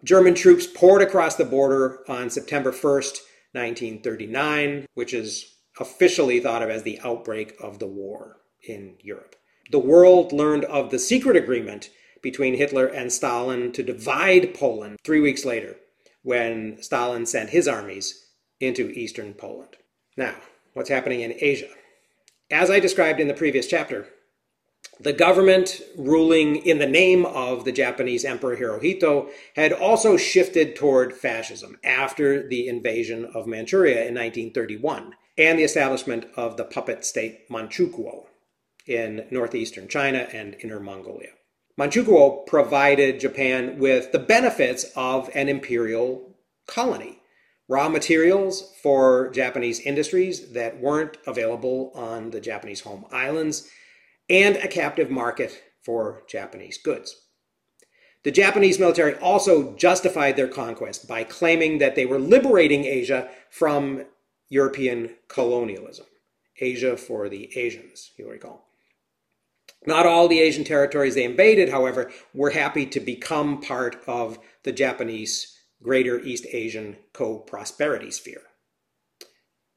German 0.03 0.35
troops 0.35 0.67
poured 0.67 1.03
across 1.03 1.37
the 1.37 1.45
border 1.45 2.01
on 2.09 2.31
September 2.31 2.73
1st, 2.73 3.19
1939, 3.55 4.87
which 4.95 5.15
is 5.15 5.55
officially 5.81 6.41
thought 6.41 6.63
of 6.63 6.71
as 6.71 6.83
the 6.83 7.01
outbreak 7.03 7.55
of 7.61 7.79
the 7.79 7.87
war 7.87 8.39
in 8.69 8.97
Europe. 9.01 9.37
The 9.71 9.79
world 9.79 10.33
learned 10.33 10.65
of 10.65 10.91
the 10.91 10.99
secret 10.99 11.37
agreement 11.37 11.91
between 12.23 12.57
Hitler 12.57 12.87
and 12.87 13.13
Stalin 13.13 13.73
to 13.73 13.83
divide 13.83 14.55
Poland 14.55 14.99
three 15.05 15.21
weeks 15.21 15.45
later 15.45 15.77
when 16.23 16.83
Stalin 16.83 17.27
sent 17.27 17.51
his 17.51 17.69
armies 17.69 18.29
into 18.61 18.91
eastern 18.91 19.35
Poland. 19.35 19.77
Now, 20.17 20.35
what's 20.73 20.89
happening 20.89 21.21
in 21.21 21.35
Asia? 21.39 21.69
As 22.51 22.71
I 22.71 22.81
described 22.81 23.21
in 23.21 23.29
the 23.29 23.35
previous 23.35 23.67
chapter, 23.67 24.09
the 25.01 25.13
government 25.13 25.81
ruling 25.97 26.57
in 26.57 26.79
the 26.79 26.87
name 26.87 27.27
of 27.27 27.65
the 27.65 27.73
Japanese 27.73 28.25
Emperor 28.25 28.57
Hirohito 28.57 29.31
had 29.57 29.73
also 29.73 30.17
shifted 30.17 30.77
toward 30.77 31.15
fascism 31.15 31.79
after 31.83 32.47
the 32.47 32.69
invasion 32.69 33.25
of 33.35 33.47
Manchuria 33.47 34.07
in 34.07 34.15
1931 34.15 35.15
and 35.37 35.59
the 35.59 35.65
establishment 35.65 36.27
of 36.37 36.57
the 36.57 36.65
puppet 36.65 37.05
state 37.05 37.49
Manchukuo 37.51 38.27
in 38.87 39.27
northeastern 39.31 39.89
China 39.89 40.29
and 40.33 40.57
Inner 40.63 40.81
Mongolia. 40.81 41.31
Manchukuo 41.79 42.47
provided 42.47 43.19
Japan 43.19 43.79
with 43.79 44.13
the 44.13 44.19
benefits 44.19 44.85
of 44.95 45.29
an 45.35 45.49
imperial 45.49 46.37
colony 46.67 47.19
raw 47.69 47.89
materials 47.89 48.73
for 48.83 49.31
Japanese 49.31 49.81
industries 49.81 50.53
that 50.53 50.81
weren't 50.81 51.17
available 51.27 51.91
on 51.95 52.31
the 52.31 52.41
Japanese 52.41 52.83
home 52.83 53.07
islands, 53.11 53.69
and 54.29 54.57
a 54.57 54.69
captive 54.69 55.11
market 55.11 55.63
for 55.83 56.23
Japanese 56.29 56.79
goods. 56.79 57.21
The 58.23 58.31
Japanese 58.31 58.79
military 58.79 59.17
also 59.17 59.77
justified 59.77 60.37
their 60.37 60.49
conquest 60.49 61.07
by 61.07 61.25
claiming 61.25 61.79
that 61.79 61.95
they 61.95 62.07
were 62.07 62.19
liberating 62.19 62.85
Asia 62.85 63.29
from 63.51 64.05
European 64.49 65.17
colonialism. 65.29 66.07
Asia 66.59 66.97
for 66.97 67.29
the 67.29 67.57
Asians, 67.59 68.13
you'll 68.17 68.31
recall. 68.31 68.69
Not 69.87 70.07
all 70.07 70.29
the 70.29 70.41
Asian 70.41 70.65
territories 70.65 71.15
they 71.15 71.25
invaded, 71.25 71.69
however, 71.69 72.11
were 72.33 72.51
happy 72.51 72.87
to 72.87 73.01
become 73.01 73.61
part 73.61 74.03
of 74.07 74.39
the 74.63 74.73
Japanese 74.73 75.59
Greater 75.83 76.19
East 76.21 76.47
Asian 76.51 76.97
co 77.13 77.39
prosperity 77.39 78.11
sphere. 78.11 78.43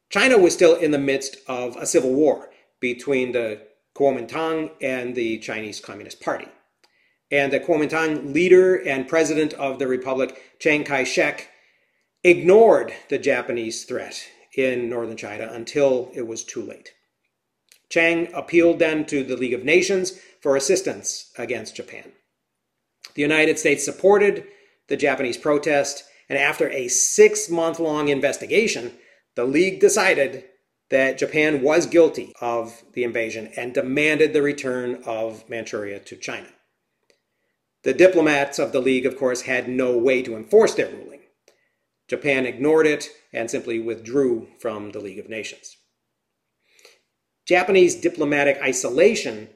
China 0.09 0.37
was 0.37 0.53
still 0.53 0.75
in 0.75 0.91
the 0.91 0.97
midst 0.97 1.35
of 1.47 1.75
a 1.75 1.85
civil 1.85 2.13
war 2.13 2.49
between 2.79 3.33
the 3.33 3.61
Kuomintang 3.97 4.71
and 4.79 5.15
the 5.15 5.39
Chinese 5.39 5.79
Communist 5.79 6.21
Party. 6.21 6.47
And 7.31 7.51
the 7.51 7.59
Kuomintang 7.59 8.33
leader 8.33 8.75
and 8.75 9.07
president 9.07 9.53
of 9.55 9.79
the 9.79 9.87
republic, 9.87 10.39
Chiang 10.59 10.83
Kai 10.83 11.03
shek, 11.03 11.49
ignored 12.23 12.93
the 13.09 13.17
Japanese 13.17 13.85
threat 13.85 14.23
in 14.55 14.89
northern 14.89 15.17
China 15.17 15.49
until 15.51 16.11
it 16.13 16.27
was 16.27 16.43
too 16.43 16.61
late. 16.61 16.93
Chiang 17.89 18.31
appealed 18.33 18.79
then 18.79 19.05
to 19.05 19.23
the 19.23 19.35
League 19.35 19.53
of 19.53 19.63
Nations 19.63 20.19
for 20.41 20.55
assistance 20.55 21.31
against 21.37 21.75
Japan. 21.75 22.11
The 23.15 23.21
United 23.21 23.57
States 23.57 23.83
supported 23.83 24.45
the 24.87 24.97
Japanese 24.97 25.37
protest, 25.37 26.03
and 26.29 26.37
after 26.37 26.69
a 26.69 26.87
six 26.87 27.49
month 27.49 27.79
long 27.79 28.09
investigation, 28.09 28.93
the 29.35 29.45
League 29.45 29.79
decided 29.79 30.43
that 30.89 31.17
Japan 31.17 31.61
was 31.61 31.85
guilty 31.85 32.33
of 32.39 32.83
the 32.93 33.03
invasion 33.03 33.51
and 33.57 33.73
demanded 33.73 34.33
the 34.33 34.41
return 34.41 35.01
of 35.05 35.47
Manchuria 35.49 35.99
to 35.99 36.15
China. 36.15 36.47
The 37.83 37.93
diplomats 37.93 38.59
of 38.59 38.71
the 38.71 38.81
League, 38.81 39.05
of 39.05 39.17
course, 39.17 39.41
had 39.41 39.69
no 39.69 39.97
way 39.97 40.21
to 40.21 40.35
enforce 40.35 40.73
their 40.73 40.89
ruling. 40.89 41.21
Japan 42.07 42.45
ignored 42.45 42.87
it 42.87 43.09
and 43.33 43.51
simply 43.51 43.79
withdrew 43.79 44.47
from 44.59 44.91
the 44.91 44.99
League 44.99 45.19
of 45.19 45.29
Nations. 45.29 45.77
Japanese 47.45 47.95
diplomatic 47.95 48.57
isolation 48.61 49.49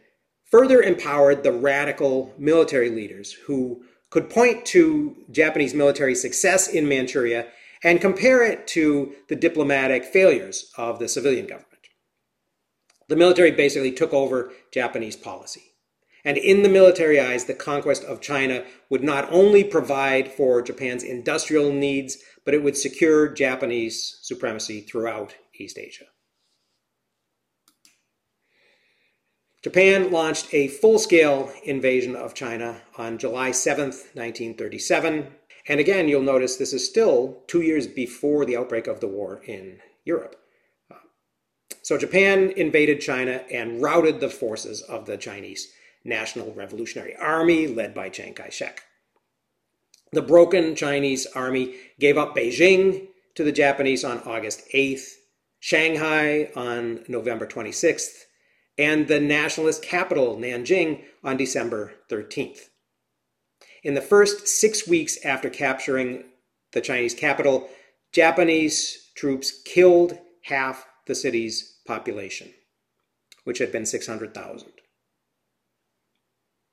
further 0.49 0.81
empowered 0.81 1.43
the 1.43 1.51
radical 1.51 2.33
military 2.37 2.89
leaders 2.89 3.31
who 3.31 3.83
could 4.09 4.29
point 4.29 4.65
to 4.65 5.15
Japanese 5.31 5.73
military 5.73 6.15
success 6.15 6.67
in 6.67 6.87
Manchuria 6.87 7.47
and 7.83 8.01
compare 8.01 8.43
it 8.43 8.67
to 8.67 9.13
the 9.27 9.35
diplomatic 9.35 10.05
failures 10.05 10.71
of 10.77 10.99
the 10.99 11.07
civilian 11.07 11.47
government. 11.47 11.67
The 13.07 13.15
military 13.15 13.51
basically 13.51 13.91
took 13.91 14.13
over 14.13 14.53
Japanese 14.71 15.15
policy. 15.15 15.73
And 16.23 16.37
in 16.37 16.61
the 16.61 16.69
military 16.69 17.19
eyes, 17.19 17.45
the 17.45 17.53
conquest 17.53 18.03
of 18.03 18.21
China 18.21 18.63
would 18.89 19.03
not 19.03 19.27
only 19.31 19.63
provide 19.63 20.31
for 20.31 20.61
Japan's 20.61 21.03
industrial 21.03 21.71
needs, 21.71 22.19
but 22.45 22.53
it 22.53 22.63
would 22.63 22.77
secure 22.77 23.27
Japanese 23.27 24.19
supremacy 24.21 24.81
throughout 24.81 25.35
East 25.59 25.77
Asia. 25.79 26.05
Japan 29.63 30.11
launched 30.11 30.51
a 30.53 30.67
full 30.67 30.97
scale 30.97 31.51
invasion 31.63 32.15
of 32.15 32.33
China 32.33 32.81
on 32.97 33.19
July 33.19 33.51
7, 33.51 33.85
1937. 33.85 35.27
And 35.67 35.79
again, 35.79 36.07
you'll 36.07 36.21
notice 36.21 36.55
this 36.55 36.73
is 36.73 36.85
still 36.85 37.43
two 37.47 37.61
years 37.61 37.87
before 37.87 38.45
the 38.45 38.57
outbreak 38.57 38.87
of 38.87 38.99
the 38.99 39.07
war 39.07 39.41
in 39.45 39.79
Europe. 40.05 40.35
Uh, 40.89 40.95
so 41.81 41.97
Japan 41.97 42.51
invaded 42.55 43.01
China 43.01 43.43
and 43.51 43.81
routed 43.81 44.19
the 44.19 44.29
forces 44.29 44.81
of 44.81 45.05
the 45.05 45.17
Chinese 45.17 45.71
National 46.03 46.53
Revolutionary 46.53 47.15
Army 47.15 47.67
led 47.67 47.93
by 47.93 48.09
Chiang 48.09 48.33
Kai 48.33 48.49
shek. 48.49 48.83
The 50.11 50.21
broken 50.21 50.75
Chinese 50.75 51.25
army 51.35 51.75
gave 51.97 52.17
up 52.17 52.35
Beijing 52.35 53.07
to 53.35 53.45
the 53.45 53.51
Japanese 53.51 54.03
on 54.03 54.19
August 54.25 54.63
8th, 54.73 55.07
Shanghai 55.59 56.51
on 56.53 57.05
November 57.07 57.47
26th, 57.47 58.25
and 58.77 59.07
the 59.07 59.21
nationalist 59.21 59.81
capital, 59.81 60.35
Nanjing, 60.35 61.03
on 61.23 61.37
December 61.37 61.93
13th. 62.09 62.70
In 63.83 63.95
the 63.95 64.01
first 64.01 64.47
six 64.47 64.87
weeks 64.87 65.17
after 65.25 65.49
capturing 65.49 66.25
the 66.71 66.81
Chinese 66.81 67.13
capital, 67.13 67.69
Japanese 68.11 69.11
troops 69.15 69.61
killed 69.63 70.17
half 70.43 70.85
the 71.07 71.15
city's 71.15 71.79
population, 71.85 72.49
which 73.43 73.57
had 73.57 73.71
been 73.71 73.85
600,000. 73.85 74.71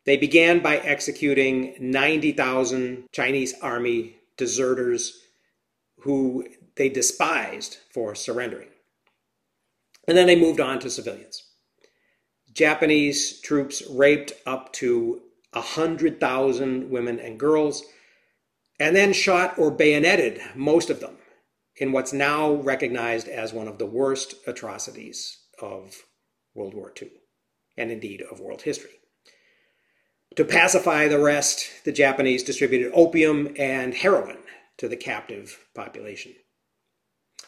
They 0.04 0.16
began 0.16 0.60
by 0.60 0.78
executing 0.78 1.74
90,000 1.80 3.04
Chinese 3.12 3.54
army 3.60 4.16
deserters 4.36 5.20
who 6.00 6.46
they 6.76 6.88
despised 6.88 7.78
for 7.92 8.14
surrendering. 8.14 8.68
And 10.06 10.16
then 10.16 10.26
they 10.26 10.36
moved 10.40 10.60
on 10.60 10.78
to 10.80 10.90
civilians. 10.90 11.42
Japanese 12.52 13.40
troops 13.40 13.82
raped 13.90 14.32
up 14.46 14.72
to 14.74 15.20
100,000 15.52 16.90
women 16.90 17.18
and 17.18 17.38
girls, 17.38 17.84
and 18.78 18.94
then 18.94 19.12
shot 19.12 19.58
or 19.58 19.70
bayoneted 19.70 20.40
most 20.54 20.90
of 20.90 21.00
them 21.00 21.16
in 21.76 21.92
what's 21.92 22.12
now 22.12 22.52
recognized 22.52 23.28
as 23.28 23.52
one 23.52 23.68
of 23.68 23.78
the 23.78 23.86
worst 23.86 24.34
atrocities 24.46 25.38
of 25.60 26.02
World 26.54 26.74
War 26.74 26.92
II, 27.00 27.10
and 27.76 27.90
indeed 27.90 28.22
of 28.22 28.40
world 28.40 28.62
history. 28.62 28.90
To 30.36 30.44
pacify 30.44 31.08
the 31.08 31.18
rest, 31.18 31.84
the 31.84 31.92
Japanese 31.92 32.42
distributed 32.42 32.92
opium 32.94 33.54
and 33.58 33.94
heroin 33.94 34.38
to 34.76 34.88
the 34.88 34.96
captive 34.96 35.58
population. 35.74 36.34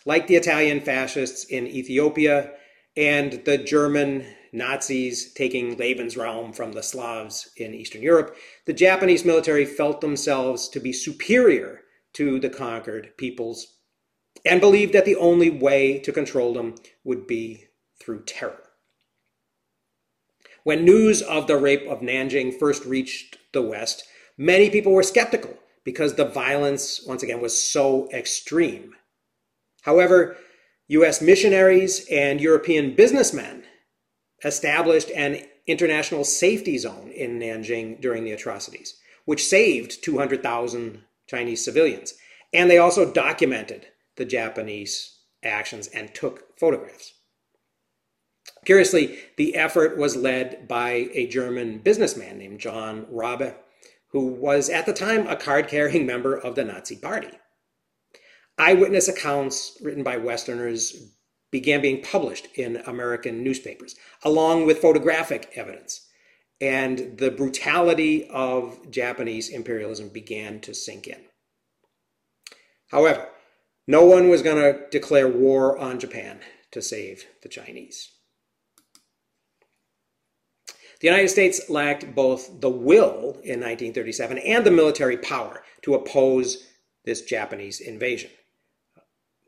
Like 0.04 0.26
the 0.26 0.36
Italian 0.36 0.80
fascists 0.80 1.44
in 1.44 1.66
Ethiopia 1.66 2.52
and 2.96 3.44
the 3.44 3.58
German 3.58 4.26
Nazis 4.52 5.32
taking 5.32 5.76
Lebensraum 5.76 6.54
from 6.54 6.72
the 6.72 6.82
Slavs 6.82 7.50
in 7.56 7.74
Eastern 7.74 8.02
Europe, 8.02 8.36
the 8.66 8.72
Japanese 8.72 9.24
military 9.24 9.64
felt 9.64 10.00
themselves 10.00 10.68
to 10.68 10.80
be 10.80 10.92
superior 10.92 11.82
to 12.14 12.40
the 12.40 12.50
conquered 12.50 13.16
peoples 13.16 13.76
and 14.44 14.60
believed 14.60 14.92
that 14.92 15.04
the 15.04 15.16
only 15.16 15.50
way 15.50 15.98
to 15.98 16.12
control 16.12 16.54
them 16.54 16.74
would 17.04 17.26
be 17.26 17.66
through 18.00 18.24
terror. 18.24 18.70
When 20.64 20.84
news 20.84 21.22
of 21.22 21.46
the 21.46 21.56
rape 21.56 21.86
of 21.88 22.00
Nanjing 22.00 22.58
first 22.58 22.84
reached 22.84 23.38
the 23.52 23.62
West, 23.62 24.04
many 24.36 24.70
people 24.70 24.92
were 24.92 25.02
skeptical 25.02 25.54
because 25.84 26.14
the 26.14 26.26
violence, 26.26 27.02
once 27.06 27.22
again, 27.22 27.40
was 27.40 27.60
so 27.60 28.08
extreme. 28.12 28.94
However, 29.82 30.36
US 30.88 31.22
missionaries 31.22 32.06
and 32.10 32.40
European 32.40 32.94
businessmen 32.94 33.64
established 34.44 35.10
an 35.10 35.42
international 35.66 36.24
safety 36.24 36.78
zone 36.78 37.10
in 37.14 37.38
Nanjing 37.38 38.00
during 38.00 38.24
the 38.24 38.32
atrocities, 38.32 38.96
which 39.24 39.46
saved 39.46 40.02
200,000 40.02 41.02
Chinese 41.26 41.64
civilians. 41.64 42.14
And 42.52 42.70
they 42.70 42.78
also 42.78 43.12
documented 43.12 43.86
the 44.16 44.24
Japanese 44.24 45.18
actions 45.42 45.86
and 45.88 46.12
took 46.14 46.58
photographs. 46.58 47.14
Curiously, 48.64 49.18
the 49.36 49.54
effort 49.54 49.96
was 49.96 50.16
led 50.16 50.68
by 50.68 51.08
a 51.12 51.26
German 51.26 51.78
businessman 51.78 52.38
named 52.38 52.60
John 52.60 53.06
Rabe, 53.10 53.54
who 54.08 54.26
was 54.26 54.68
at 54.68 54.86
the 54.86 54.92
time 54.92 55.26
a 55.26 55.36
card 55.36 55.68
carrying 55.68 56.04
member 56.04 56.36
of 56.36 56.56
the 56.56 56.64
Nazi 56.64 56.96
Party. 56.96 57.30
Eyewitness 58.58 59.08
accounts 59.08 59.78
written 59.82 60.02
by 60.02 60.18
Westerners 60.18 61.14
began 61.50 61.80
being 61.80 62.02
published 62.02 62.48
in 62.54 62.76
American 62.86 63.42
newspapers, 63.42 63.94
along 64.22 64.66
with 64.66 64.78
photographic 64.78 65.52
evidence. 65.54 66.06
And 66.60 67.18
the 67.18 67.30
brutality 67.30 68.28
of 68.28 68.90
Japanese 68.90 69.48
imperialism 69.48 70.10
began 70.10 70.60
to 70.60 70.74
sink 70.74 71.06
in. 71.06 71.20
However, 72.88 73.28
no 73.86 74.04
one 74.04 74.28
was 74.28 74.42
going 74.42 74.56
to 74.56 74.88
declare 74.90 75.28
war 75.28 75.78
on 75.78 75.98
Japan 75.98 76.40
to 76.72 76.82
save 76.82 77.24
the 77.42 77.48
Chinese. 77.48 78.10
The 81.00 81.08
United 81.08 81.28
States 81.28 81.70
lacked 81.70 82.14
both 82.14 82.60
the 82.60 82.68
will 82.68 83.40
in 83.42 83.58
1937 83.58 84.38
and 84.38 84.66
the 84.66 84.70
military 84.70 85.16
power 85.16 85.62
to 85.82 85.94
oppose 85.94 86.66
this 87.04 87.22
Japanese 87.22 87.80
invasion. 87.80 88.30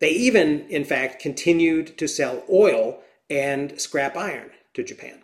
They 0.02 0.10
even, 0.10 0.68
in 0.68 0.84
fact, 0.84 1.22
continued 1.22 1.96
to 1.98 2.08
sell 2.08 2.42
oil 2.50 2.98
and 3.30 3.80
scrap 3.80 4.16
iron 4.16 4.50
to 4.74 4.82
Japan. 4.82 5.22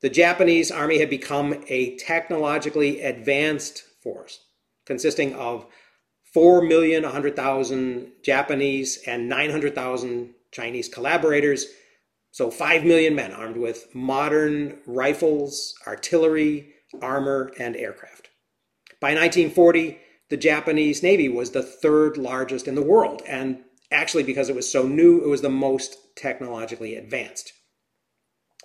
The 0.00 0.08
Japanese 0.08 0.70
army 0.70 1.00
had 1.00 1.10
become 1.10 1.64
a 1.66 1.96
technologically 1.96 3.00
advanced 3.00 3.82
force 4.00 4.38
consisting 4.86 5.34
of 5.34 5.66
4,100,000 6.36 8.10
Japanese 8.22 9.00
and 9.08 9.28
900,000 9.28 10.34
Chinese 10.52 10.88
collaborators. 10.88 11.66
So 12.30 12.52
5 12.52 12.84
million 12.84 13.16
men 13.16 13.32
armed 13.32 13.56
with 13.56 13.92
modern 13.92 14.78
rifles, 14.86 15.74
artillery, 15.84 16.74
armor, 17.02 17.50
and 17.58 17.74
aircraft. 17.74 18.28
By 19.00 19.14
1940, 19.14 19.98
the 20.30 20.36
Japanese 20.36 21.02
Navy 21.02 21.28
was 21.28 21.50
the 21.50 21.62
third 21.62 22.16
largest 22.16 22.68
in 22.68 22.76
the 22.76 22.82
world, 22.82 23.22
and 23.26 23.63
actually, 23.90 24.22
because 24.22 24.48
it 24.48 24.56
was 24.56 24.70
so 24.70 24.86
new, 24.86 25.22
it 25.22 25.28
was 25.28 25.42
the 25.42 25.48
most 25.48 25.96
technologically 26.16 26.96
advanced. 26.96 27.52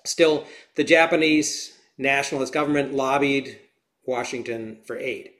Still, 0.05 0.45
the 0.75 0.83
Japanese 0.83 1.77
nationalist 1.97 2.53
government 2.53 2.93
lobbied 2.93 3.59
Washington 4.05 4.79
for 4.85 4.97
aid. 4.97 5.31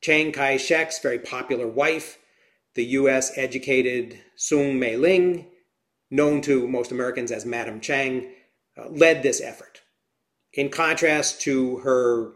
Chiang 0.00 0.32
Kai 0.32 0.56
shek's 0.56 0.98
very 1.00 1.18
popular 1.18 1.66
wife, 1.66 2.18
the 2.74 2.84
US 2.84 3.36
educated 3.36 4.20
Soong 4.38 4.78
Mei 4.78 4.96
Ling, 4.96 5.46
known 6.10 6.40
to 6.42 6.68
most 6.68 6.92
Americans 6.92 7.32
as 7.32 7.46
Madam 7.46 7.80
Chiang, 7.80 8.30
uh, 8.76 8.88
led 8.88 9.22
this 9.22 9.40
effort. 9.40 9.80
In 10.52 10.68
contrast 10.68 11.40
to 11.42 11.78
her 11.78 12.32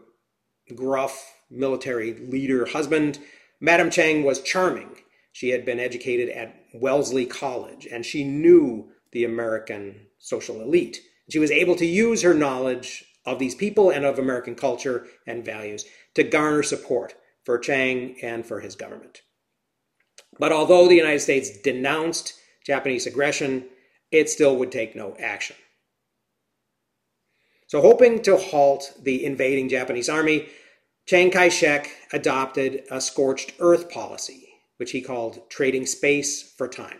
gruff 0.75 1.33
military 1.49 2.13
leader 2.13 2.65
husband, 2.65 3.19
Madam 3.59 3.89
Chiang 3.89 4.23
was 4.23 4.41
charming. 4.41 4.89
She 5.31 5.49
had 5.49 5.65
been 5.65 5.79
educated 5.79 6.29
at 6.29 6.55
Wellesley 6.73 7.25
College 7.25 7.87
and 7.91 8.05
she 8.05 8.23
knew 8.23 8.91
the 9.11 9.23
American 9.23 10.07
social 10.19 10.61
elite. 10.61 11.01
She 11.29 11.39
was 11.39 11.51
able 11.51 11.75
to 11.77 11.85
use 11.85 12.21
her 12.21 12.33
knowledge 12.33 13.03
of 13.25 13.39
these 13.39 13.55
people 13.55 13.89
and 13.89 14.05
of 14.05 14.19
American 14.19 14.55
culture 14.55 15.07
and 15.27 15.45
values 15.45 15.85
to 16.15 16.23
garner 16.23 16.63
support 16.63 17.15
for 17.43 17.57
Chiang 17.57 18.17
and 18.21 18.45
for 18.45 18.59
his 18.59 18.75
government. 18.75 19.21
But 20.39 20.51
although 20.51 20.87
the 20.87 20.95
United 20.95 21.19
States 21.19 21.49
denounced 21.61 22.33
Japanese 22.65 23.05
aggression, 23.05 23.65
it 24.11 24.29
still 24.29 24.55
would 24.57 24.71
take 24.71 24.95
no 24.95 25.15
action. 25.19 25.55
So, 27.67 27.81
hoping 27.81 28.21
to 28.23 28.37
halt 28.37 28.93
the 29.01 29.23
invading 29.23 29.69
Japanese 29.69 30.09
army, 30.09 30.49
Chiang 31.05 31.31
Kai 31.31 31.49
shek 31.49 31.89
adopted 32.11 32.83
a 32.91 32.99
scorched 32.99 33.53
earth 33.59 33.89
policy, 33.89 34.49
which 34.81 34.89
he 34.89 34.99
called 34.99 35.47
trading 35.47 35.85
space 35.85 36.41
for 36.41 36.67
time. 36.67 36.97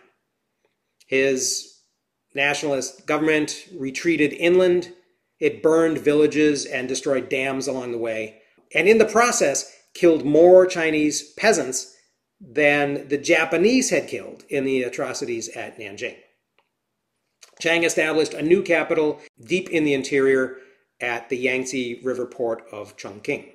His 1.08 1.80
nationalist 2.32 3.08
government 3.08 3.66
retreated 3.76 4.32
inland, 4.34 4.92
it 5.40 5.64
burned 5.64 5.98
villages 5.98 6.64
and 6.64 6.86
destroyed 6.86 7.28
dams 7.28 7.66
along 7.66 7.90
the 7.90 7.98
way, 7.98 8.40
and 8.72 8.88
in 8.88 8.98
the 8.98 9.04
process, 9.04 9.76
killed 9.94 10.24
more 10.24 10.64
Chinese 10.64 11.32
peasants 11.32 11.92
than 12.40 13.08
the 13.08 13.18
Japanese 13.18 13.90
had 13.90 14.06
killed 14.06 14.44
in 14.48 14.64
the 14.64 14.84
atrocities 14.84 15.48
at 15.48 15.76
Nanjing. 15.76 16.18
Chiang 17.60 17.82
established 17.82 18.32
a 18.32 18.42
new 18.42 18.62
capital 18.62 19.18
deep 19.44 19.68
in 19.70 19.82
the 19.82 19.94
interior 19.94 20.58
at 21.00 21.28
the 21.30 21.36
Yangtze 21.36 22.00
River 22.04 22.26
port 22.26 22.62
of 22.70 22.96
Chongqing. 22.96 23.48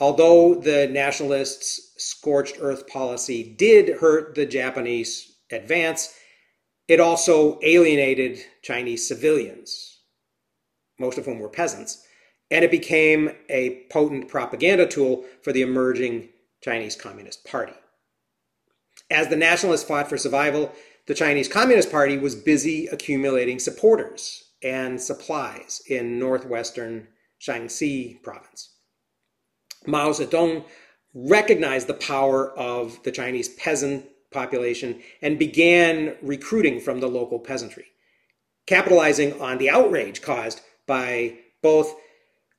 Although 0.00 0.56
the 0.56 0.88
nationalists' 0.88 1.92
scorched 1.98 2.56
earth 2.60 2.86
policy 2.88 3.54
did 3.56 3.98
hurt 3.98 4.34
the 4.34 4.44
Japanese 4.44 5.36
advance, 5.52 6.14
it 6.88 7.00
also 7.00 7.60
alienated 7.62 8.44
Chinese 8.62 9.06
civilians, 9.06 10.00
most 10.98 11.16
of 11.16 11.26
whom 11.26 11.38
were 11.38 11.48
peasants, 11.48 12.04
and 12.50 12.64
it 12.64 12.70
became 12.70 13.30
a 13.48 13.86
potent 13.90 14.28
propaganda 14.28 14.86
tool 14.86 15.24
for 15.42 15.52
the 15.52 15.62
emerging 15.62 16.28
Chinese 16.62 16.96
Communist 16.96 17.44
Party. 17.44 17.74
As 19.10 19.28
the 19.28 19.36
nationalists 19.36 19.84
fought 19.84 20.08
for 20.08 20.18
survival, 20.18 20.72
the 21.06 21.14
Chinese 21.14 21.48
Communist 21.48 21.90
Party 21.90 22.18
was 22.18 22.34
busy 22.34 22.86
accumulating 22.88 23.58
supporters 23.58 24.42
and 24.62 25.00
supplies 25.00 25.82
in 25.88 26.18
northwestern 26.18 27.06
Shaanxi 27.40 28.22
province. 28.22 28.73
Mao 29.86 30.10
Zedong 30.10 30.64
recognized 31.14 31.86
the 31.86 31.94
power 31.94 32.50
of 32.58 33.02
the 33.04 33.12
Chinese 33.12 33.48
peasant 33.50 34.06
population 34.30 35.00
and 35.22 35.38
began 35.38 36.16
recruiting 36.22 36.80
from 36.80 37.00
the 37.00 37.08
local 37.08 37.38
peasantry, 37.38 37.86
capitalizing 38.66 39.40
on 39.40 39.58
the 39.58 39.70
outrage 39.70 40.20
caused 40.20 40.60
by 40.86 41.38
both 41.62 41.94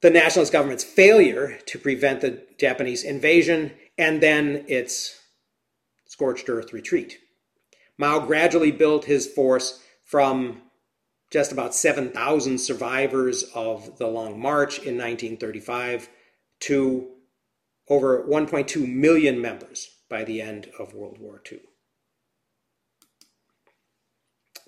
the 0.02 0.10
nationalist 0.10 0.54
government's 0.54 0.84
failure 0.84 1.60
to 1.66 1.78
prevent 1.80 2.22
the 2.22 2.44
Japanese 2.60 3.04
invasion 3.04 3.72
and 3.98 4.22
then 4.22 4.66
its 4.68 5.20
scorched 6.06 6.50
earth 6.50 6.74
retreat. 6.74 7.18
Mao 7.98 8.20
gradually 8.20 8.72
built 8.72 9.06
his 9.06 9.28
force 9.28 9.82
from 10.04 10.62
just 11.32 11.52
about 11.52 11.74
7,000 11.74 12.58
survivors 12.58 13.44
of 13.56 13.98
the 13.98 14.08
Long 14.08 14.40
March 14.40 14.78
in 14.80 14.98
1935 14.98 16.10
to 16.62 17.15
over 17.90 18.24
1.2 18.24 18.88
million 18.88 19.40
members 19.40 19.90
by 20.10 20.24
the 20.24 20.42
end 20.42 20.70
of 20.80 20.94
World 20.94 21.18
War 21.20 21.42
II. 21.52 21.60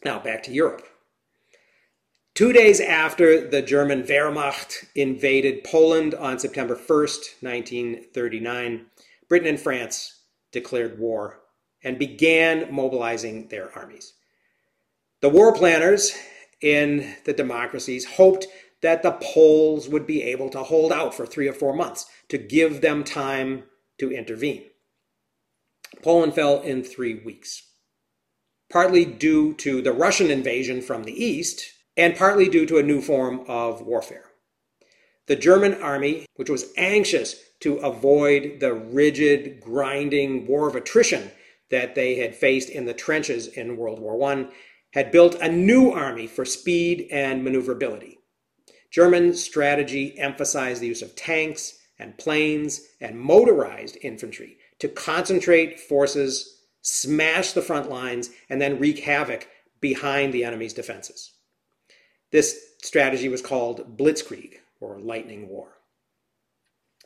Now 0.03 0.19
back 0.19 0.43
to 0.43 0.51
Europe. 0.51 0.87
Two 2.35 2.53
days 2.53 2.79
after 2.79 3.49
the 3.49 3.63
German 3.63 4.03
Wehrmacht 4.03 4.85
invaded 4.93 5.63
Poland 5.63 6.13
on 6.13 6.37
September 6.37 6.75
1st, 6.75 7.41
1939, 7.41 8.85
Britain 9.27 9.47
and 9.47 9.59
France 9.59 10.21
declared 10.51 10.99
war 10.99 11.39
and 11.83 11.97
began 11.97 12.71
mobilizing 12.71 13.47
their 13.47 13.75
armies. 13.75 14.13
The 15.21 15.29
war 15.29 15.51
planners 15.51 16.15
in 16.61 17.15
the 17.25 17.33
democracies 17.33 18.05
hoped 18.05 18.45
that 18.81 19.03
the 19.03 19.11
Poles 19.11 19.89
would 19.89 20.05
be 20.05 20.23
able 20.23 20.49
to 20.49 20.63
hold 20.63 20.91
out 20.91 21.13
for 21.13 21.25
three 21.25 21.47
or 21.47 21.53
four 21.53 21.73
months 21.73 22.05
to 22.29 22.37
give 22.37 22.81
them 22.81 23.03
time 23.03 23.63
to 23.97 24.11
intervene. 24.11 24.63
Poland 26.03 26.35
fell 26.35 26.61
in 26.61 26.83
three 26.83 27.15
weeks, 27.15 27.63
partly 28.71 29.05
due 29.05 29.53
to 29.55 29.81
the 29.81 29.93
Russian 29.93 30.29
invasion 30.29 30.81
from 30.81 31.03
the 31.03 31.23
east, 31.23 31.63
and 31.95 32.15
partly 32.15 32.47
due 32.47 32.65
to 32.67 32.77
a 32.77 32.83
new 32.83 33.01
form 33.01 33.43
of 33.47 33.81
warfare. 33.81 34.25
The 35.25 35.35
German 35.35 35.81
army, 35.81 36.25
which 36.35 36.49
was 36.49 36.71
anxious 36.77 37.35
to 37.61 37.77
avoid 37.77 38.59
the 38.59 38.73
rigid, 38.73 39.61
grinding 39.61 40.45
war 40.45 40.67
of 40.67 40.75
attrition 40.75 41.31
that 41.69 41.95
they 41.95 42.15
had 42.15 42.35
faced 42.35 42.69
in 42.69 42.85
the 42.85 42.93
trenches 42.93 43.47
in 43.47 43.77
World 43.77 43.99
War 43.99 44.31
I, 44.31 44.47
had 44.93 45.11
built 45.11 45.35
a 45.35 45.51
new 45.51 45.91
army 45.91 46.27
for 46.27 46.45
speed 46.45 47.07
and 47.11 47.43
maneuverability. 47.43 48.16
German 48.91 49.33
strategy 49.33 50.17
emphasized 50.17 50.81
the 50.81 50.87
use 50.87 51.01
of 51.01 51.15
tanks 51.15 51.77
and 51.99 52.17
planes 52.17 52.81
and 53.01 53.19
motorized 53.19 53.97
infantry 54.01 54.57
to 54.79 54.87
concentrate 54.87 55.79
forces, 55.79 56.61
smash 56.81 57.51
the 57.51 57.61
front 57.61 57.89
lines, 57.89 58.29
and 58.49 58.61
then 58.61 58.79
wreak 58.79 58.99
havoc 58.99 59.47
behind 59.81 60.33
the 60.33 60.43
enemy's 60.43 60.73
defenses. 60.73 61.33
This 62.31 62.59
strategy 62.81 63.29
was 63.29 63.41
called 63.41 63.97
Blitzkrieg, 63.97 64.55
or 64.79 64.99
Lightning 64.99 65.49
War. 65.49 65.77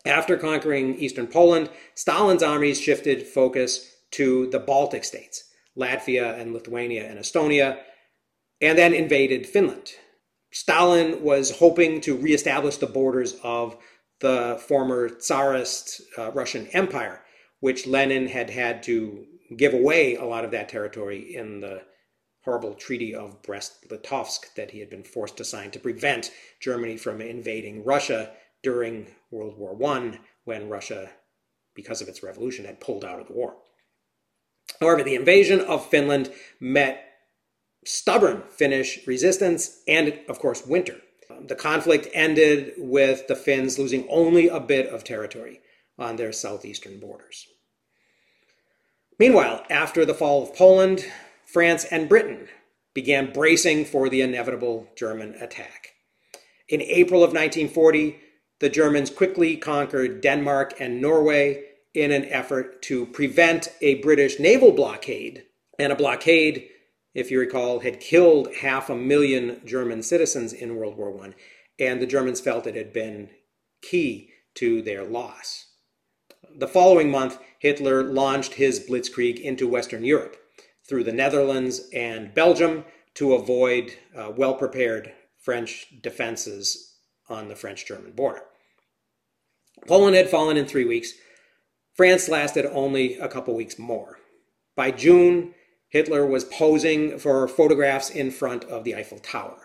After 0.05 0.35
conquering 0.35 0.97
eastern 0.99 1.27
Poland, 1.27 1.69
Stalin's 1.95 2.43
armies 2.43 2.81
shifted 2.81 3.27
focus 3.27 3.95
to 4.11 4.49
the 4.49 4.59
Baltic 4.59 5.03
states, 5.03 5.45
Latvia 5.77 6.39
and 6.39 6.53
Lithuania 6.53 7.07
and 7.07 7.19
Estonia, 7.19 7.79
and 8.59 8.77
then 8.77 8.93
invaded 8.93 9.45
Finland. 9.45 9.91
Stalin 10.51 11.23
was 11.23 11.57
hoping 11.57 12.01
to 12.01 12.17
reestablish 12.17 12.77
the 12.77 12.87
borders 12.87 13.37
of 13.43 13.77
the 14.19 14.61
former 14.67 15.09
Tsarist 15.09 16.01
uh, 16.17 16.31
Russian 16.31 16.67
Empire, 16.67 17.21
which 17.59 17.87
Lenin 17.87 18.27
had 18.27 18.49
had 18.49 18.83
to 18.83 19.25
give 19.57 19.73
away 19.73 20.15
a 20.15 20.25
lot 20.25 20.45
of 20.45 20.51
that 20.51 20.69
territory 20.69 21.35
in 21.35 21.61
the 21.61 21.81
horrible 22.43 22.73
Treaty 22.73 23.13
of 23.13 23.41
Brest-Litovsk 23.43 24.53
that 24.55 24.71
he 24.71 24.79
had 24.79 24.89
been 24.89 25.03
forced 25.03 25.37
to 25.37 25.43
sign 25.43 25.71
to 25.71 25.79
prevent 25.79 26.31
Germany 26.59 26.97
from 26.97 27.21
invading 27.21 27.83
Russia 27.83 28.31
during 28.63 29.07
World 29.29 29.57
War 29.57 29.77
I, 29.91 30.19
when 30.43 30.69
Russia, 30.69 31.09
because 31.75 32.01
of 32.01 32.07
its 32.07 32.23
revolution, 32.23 32.65
had 32.65 32.79
pulled 32.79 33.05
out 33.05 33.19
of 33.19 33.27
the 33.27 33.33
war. 33.33 33.55
However, 34.79 35.03
the 35.03 35.15
invasion 35.15 35.61
of 35.61 35.89
Finland 35.89 36.31
met 36.59 37.10
stubborn 37.85 38.43
Finnish 38.49 39.05
resistance 39.07 39.81
and, 39.87 40.19
of 40.29 40.39
course, 40.39 40.65
winter. 40.65 40.97
Um, 41.29 41.47
the 41.47 41.55
conflict 41.55 42.07
ended 42.13 42.73
with 42.77 43.27
the 43.27 43.35
Finns 43.35 43.79
losing 43.79 44.07
only 44.09 44.47
a 44.47 44.59
bit 44.59 44.87
of 44.87 45.03
territory 45.03 45.61
on 45.97 46.15
their 46.15 46.31
southeastern 46.31 46.99
borders. 46.99 47.47
Meanwhile, 49.19 49.63
after 49.69 50.05
the 50.05 50.13
fall 50.13 50.43
of 50.43 50.55
Poland, 50.55 51.05
France 51.45 51.85
and 51.85 52.09
Britain 52.09 52.47
began 52.93 53.31
bracing 53.31 53.85
for 53.85 54.09
the 54.09 54.21
inevitable 54.21 54.87
German 54.95 55.35
attack. 55.35 55.89
In 56.67 56.81
April 56.81 57.23
of 57.23 57.29
1940, 57.29 58.19
the 58.59 58.69
Germans 58.69 59.09
quickly 59.09 59.57
conquered 59.57 60.21
Denmark 60.21 60.75
and 60.79 61.01
Norway 61.01 61.63
in 61.93 62.11
an 62.11 62.25
effort 62.25 62.81
to 62.83 63.05
prevent 63.07 63.69
a 63.81 63.95
British 63.95 64.39
naval 64.39 64.71
blockade. 64.71 65.43
And 65.79 65.91
a 65.91 65.95
blockade, 65.95 66.67
if 67.13 67.29
you 67.29 67.39
recall, 67.39 67.79
had 67.79 67.99
killed 67.99 68.53
half 68.61 68.89
a 68.89 68.95
million 68.95 69.61
German 69.65 70.01
citizens 70.01 70.53
in 70.53 70.75
World 70.75 70.97
War 70.97 71.13
I, 71.23 71.33
and 71.79 72.01
the 72.01 72.07
Germans 72.07 72.39
felt 72.39 72.67
it 72.67 72.75
had 72.75 72.93
been 72.93 73.29
key 73.81 74.29
to 74.55 74.81
their 74.81 75.03
loss. 75.03 75.67
The 76.57 76.67
following 76.67 77.09
month, 77.09 77.39
Hitler 77.59 78.03
launched 78.03 78.55
his 78.55 78.79
blitzkrieg 78.79 79.39
into 79.39 79.67
Western 79.67 80.03
Europe 80.03 80.37
through 80.87 81.03
the 81.03 81.13
Netherlands 81.13 81.89
and 81.93 82.33
Belgium 82.33 82.85
to 83.15 83.33
avoid 83.33 83.93
uh, 84.15 84.31
well 84.35 84.55
prepared 84.55 85.13
French 85.39 85.87
defenses 86.01 86.95
on 87.29 87.47
the 87.47 87.55
French 87.55 87.85
German 87.85 88.11
border. 88.11 88.41
Poland 89.87 90.15
had 90.15 90.29
fallen 90.29 90.57
in 90.57 90.65
three 90.65 90.85
weeks. 90.85 91.13
France 91.93 92.29
lasted 92.29 92.65
only 92.65 93.17
a 93.17 93.27
couple 93.27 93.55
weeks 93.55 93.79
more. 93.79 94.17
By 94.75 94.91
June, 94.91 95.53
Hitler 95.91 96.25
was 96.25 96.45
posing 96.45 97.19
for 97.19 97.47
photographs 97.49 98.09
in 98.09 98.31
front 98.31 98.63
of 98.63 98.85
the 98.85 98.95
Eiffel 98.95 99.19
Tower. 99.19 99.57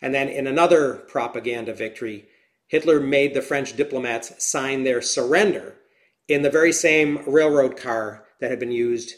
And 0.00 0.14
then, 0.14 0.28
in 0.28 0.46
another 0.46 0.94
propaganda 0.94 1.74
victory, 1.74 2.26
Hitler 2.68 3.00
made 3.00 3.34
the 3.34 3.42
French 3.42 3.76
diplomats 3.76 4.42
sign 4.42 4.84
their 4.84 5.02
surrender 5.02 5.74
in 6.28 6.42
the 6.42 6.50
very 6.50 6.72
same 6.72 7.24
railroad 7.26 7.76
car 7.76 8.24
that 8.40 8.50
had 8.50 8.60
been 8.60 8.70
used 8.70 9.14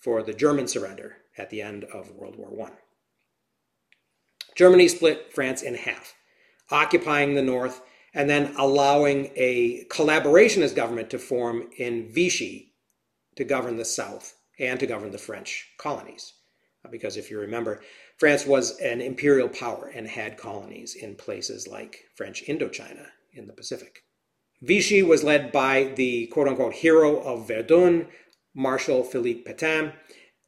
for 0.00 0.22
the 0.22 0.32
German 0.32 0.66
surrender 0.66 1.18
at 1.36 1.50
the 1.50 1.60
end 1.60 1.84
of 1.84 2.10
World 2.12 2.36
War 2.36 2.66
I. 2.66 2.72
Germany 4.56 4.88
split 4.88 5.34
France 5.34 5.60
in 5.60 5.74
half, 5.74 6.14
occupying 6.70 7.34
the 7.34 7.42
north 7.42 7.82
and 8.14 8.30
then 8.30 8.54
allowing 8.56 9.30
a 9.36 9.84
collaborationist 9.90 10.74
government 10.74 11.10
to 11.10 11.18
form 11.18 11.68
in 11.76 12.10
Vichy 12.10 12.72
to 13.36 13.44
govern 13.44 13.76
the 13.76 13.84
south 13.84 14.36
and 14.58 14.78
to 14.80 14.86
govern 14.86 15.10
the 15.10 15.18
French 15.18 15.68
colonies. 15.78 16.34
Uh, 16.84 16.88
because 16.90 17.16
if 17.16 17.30
you 17.30 17.38
remember, 17.38 17.82
France 18.18 18.46
was 18.46 18.78
an 18.78 19.00
imperial 19.00 19.48
power 19.48 19.90
and 19.94 20.06
had 20.06 20.36
colonies 20.36 20.94
in 20.94 21.16
places 21.16 21.66
like 21.66 22.04
French 22.14 22.44
Indochina 22.46 23.06
in 23.32 23.46
the 23.46 23.52
Pacific. 23.52 24.04
Vichy 24.62 25.02
was 25.02 25.24
led 25.24 25.52
by 25.52 25.92
the 25.96 26.26
quote 26.28 26.48
unquote 26.48 26.74
hero 26.74 27.20
of 27.20 27.48
Verdun, 27.48 28.06
Marshal 28.54 29.02
Philippe 29.02 29.50
Pétain, 29.50 29.92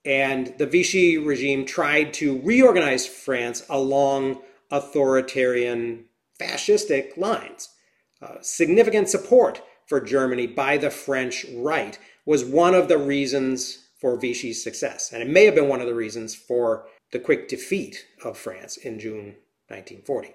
and 0.05 0.55
the 0.59 0.67
Vichy 0.67 1.19
regime 1.19 1.67
tried 1.67 2.15
to 2.15 2.41
reorganize 2.43 3.07
France 3.07 3.65
along 3.69 4.41
authoritarian 4.71 6.05
fascistic 6.41 7.17
lines. 7.17 7.71
Uh, 8.23 8.37
significant 8.41 9.09
support 9.09 9.63
for 9.87 10.01
Germany 10.01 10.47
by 10.47 10.77
the 10.77 10.91
French 10.91 11.45
right 11.55 11.99
was 12.25 12.45
one 12.45 12.75
of 12.75 12.89
the 12.89 12.99
reasons 12.99 13.86
for 14.01 14.19
Vichy's 14.19 14.63
success. 14.63 15.13
And 15.13 15.23
it 15.23 15.29
may 15.29 15.45
have 15.45 15.55
been 15.55 15.69
one 15.69 15.81
of 15.81 15.87
the 15.87 15.95
reasons 15.95 16.35
for 16.35 16.87
the 17.13 17.19
quick 17.19 17.49
defeat 17.49 18.07
of 18.25 18.37
France 18.37 18.77
in 18.77 18.99
June 18.99 19.37
1940. 19.69 20.35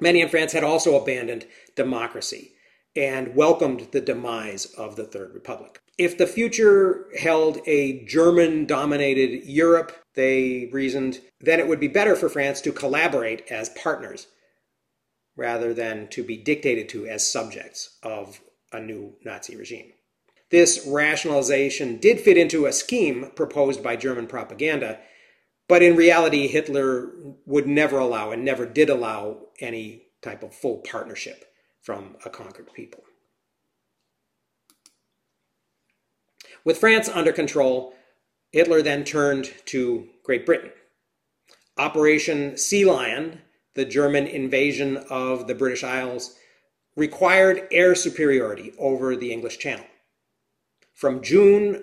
Many 0.00 0.20
in 0.20 0.28
France 0.28 0.52
had 0.52 0.64
also 0.64 1.00
abandoned 1.00 1.46
democracy 1.76 2.52
and 2.96 3.34
welcomed 3.34 3.88
the 3.92 4.00
demise 4.00 4.66
of 4.66 4.96
the 4.96 5.04
Third 5.04 5.34
Republic. 5.34 5.80
If 5.98 6.18
the 6.18 6.26
future 6.26 7.06
held 7.18 7.60
a 7.66 8.04
German 8.04 8.66
dominated 8.66 9.44
Europe, 9.44 9.92
they 10.14 10.68
reasoned, 10.72 11.20
then 11.40 11.60
it 11.60 11.68
would 11.68 11.80
be 11.80 11.88
better 11.88 12.16
for 12.16 12.28
France 12.28 12.60
to 12.62 12.72
collaborate 12.72 13.50
as 13.50 13.68
partners 13.70 14.26
rather 15.36 15.74
than 15.74 16.08
to 16.08 16.22
be 16.22 16.36
dictated 16.36 16.88
to 16.88 17.06
as 17.06 17.30
subjects 17.30 17.98
of 18.02 18.40
a 18.72 18.80
new 18.80 19.14
Nazi 19.24 19.56
regime. 19.56 19.92
This 20.54 20.86
rationalization 20.86 21.96
did 21.96 22.20
fit 22.20 22.38
into 22.38 22.66
a 22.66 22.72
scheme 22.72 23.32
proposed 23.34 23.82
by 23.82 23.96
German 23.96 24.28
propaganda, 24.28 25.00
but 25.66 25.82
in 25.82 25.96
reality, 25.96 26.46
Hitler 26.46 27.10
would 27.44 27.66
never 27.66 27.98
allow 27.98 28.30
and 28.30 28.44
never 28.44 28.64
did 28.64 28.88
allow 28.88 29.48
any 29.58 30.02
type 30.22 30.44
of 30.44 30.54
full 30.54 30.76
partnership 30.76 31.44
from 31.82 32.14
a 32.24 32.30
conquered 32.30 32.72
people. 32.72 33.02
With 36.64 36.78
France 36.78 37.08
under 37.08 37.32
control, 37.32 37.92
Hitler 38.52 38.80
then 38.80 39.02
turned 39.02 39.52
to 39.64 40.06
Great 40.22 40.46
Britain. 40.46 40.70
Operation 41.76 42.56
Sea 42.56 42.84
Lion 42.84 43.40
the 43.74 43.84
German 43.84 44.28
invasion 44.28 44.98
of 45.10 45.48
the 45.48 45.54
British 45.56 45.82
Isles 45.82 46.36
required 46.94 47.66
air 47.72 47.96
superiority 47.96 48.72
over 48.78 49.16
the 49.16 49.32
English 49.32 49.58
Channel. 49.58 49.86
From 50.94 51.22
June 51.22 51.82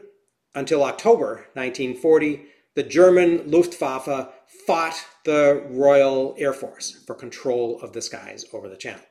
until 0.55 0.83
October 0.83 1.47
1940, 1.53 2.45
the 2.75 2.83
German 2.83 3.49
Luftwaffe 3.49 4.29
fought 4.65 5.05
the 5.25 5.63
Royal 5.69 6.35
Air 6.37 6.53
Force 6.53 7.03
for 7.05 7.15
control 7.15 7.79
of 7.81 7.93
the 7.93 8.01
skies 8.01 8.45
over 8.53 8.69
the 8.69 8.77
Channel. 8.77 9.03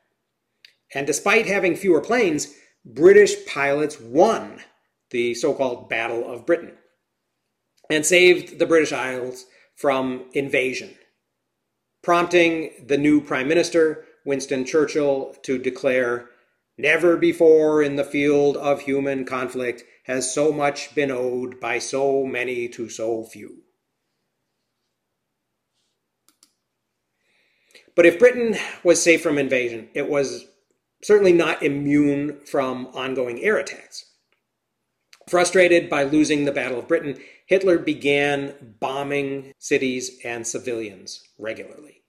And 0.94 1.06
despite 1.06 1.46
having 1.46 1.76
fewer 1.76 2.00
planes, 2.00 2.54
British 2.84 3.46
pilots 3.46 4.00
won 4.00 4.60
the 5.10 5.34
so 5.34 5.52
called 5.52 5.88
Battle 5.88 6.30
of 6.30 6.46
Britain 6.46 6.72
and 7.90 8.06
saved 8.06 8.58
the 8.58 8.66
British 8.66 8.92
Isles 8.92 9.46
from 9.76 10.24
invasion 10.32 10.94
prompting 12.02 12.70
the 12.86 12.98
new 12.98 13.20
Prime 13.20 13.48
Minister, 13.48 14.04
Winston 14.24 14.64
Churchill, 14.64 15.34
to 15.42 15.58
declare, 15.58 16.28
Never 16.80 17.18
before 17.18 17.82
in 17.82 17.96
the 17.96 18.04
field 18.04 18.56
of 18.56 18.80
human 18.80 19.26
conflict 19.26 19.84
has 20.04 20.32
so 20.32 20.50
much 20.50 20.94
been 20.94 21.10
owed 21.10 21.60
by 21.60 21.78
so 21.78 22.24
many 22.24 22.68
to 22.68 22.88
so 22.88 23.22
few. 23.22 23.64
But 27.94 28.06
if 28.06 28.18
Britain 28.18 28.56
was 28.82 29.02
safe 29.02 29.22
from 29.22 29.36
invasion, 29.36 29.90
it 29.92 30.08
was 30.08 30.46
certainly 31.02 31.34
not 31.34 31.62
immune 31.62 32.40
from 32.46 32.86
ongoing 32.94 33.42
air 33.42 33.58
attacks. 33.58 34.06
Frustrated 35.28 35.90
by 35.90 36.04
losing 36.04 36.46
the 36.46 36.52
Battle 36.52 36.78
of 36.78 36.88
Britain, 36.88 37.18
Hitler 37.44 37.78
began 37.78 38.76
bombing 38.80 39.52
cities 39.58 40.18
and 40.24 40.46
civilians 40.46 41.22
regularly. 41.38 42.04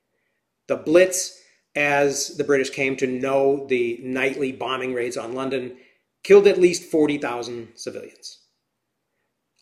The 0.68 0.78
Blitz, 0.78 1.41
as 1.76 2.36
the 2.38 2.44
British 2.44 2.70
came 2.70 2.96
to 2.98 3.08
know 3.08 3.66
the 3.68 4.00
nightly 4.04 4.52
bombing 4.52 4.94
raids 4.94 5.18
on 5.18 5.34
London, 5.34 5.78
killed 6.24 6.48
at 6.48 6.60
least 6.60 6.84
40,000 6.84 7.70
civilians. 7.76 8.40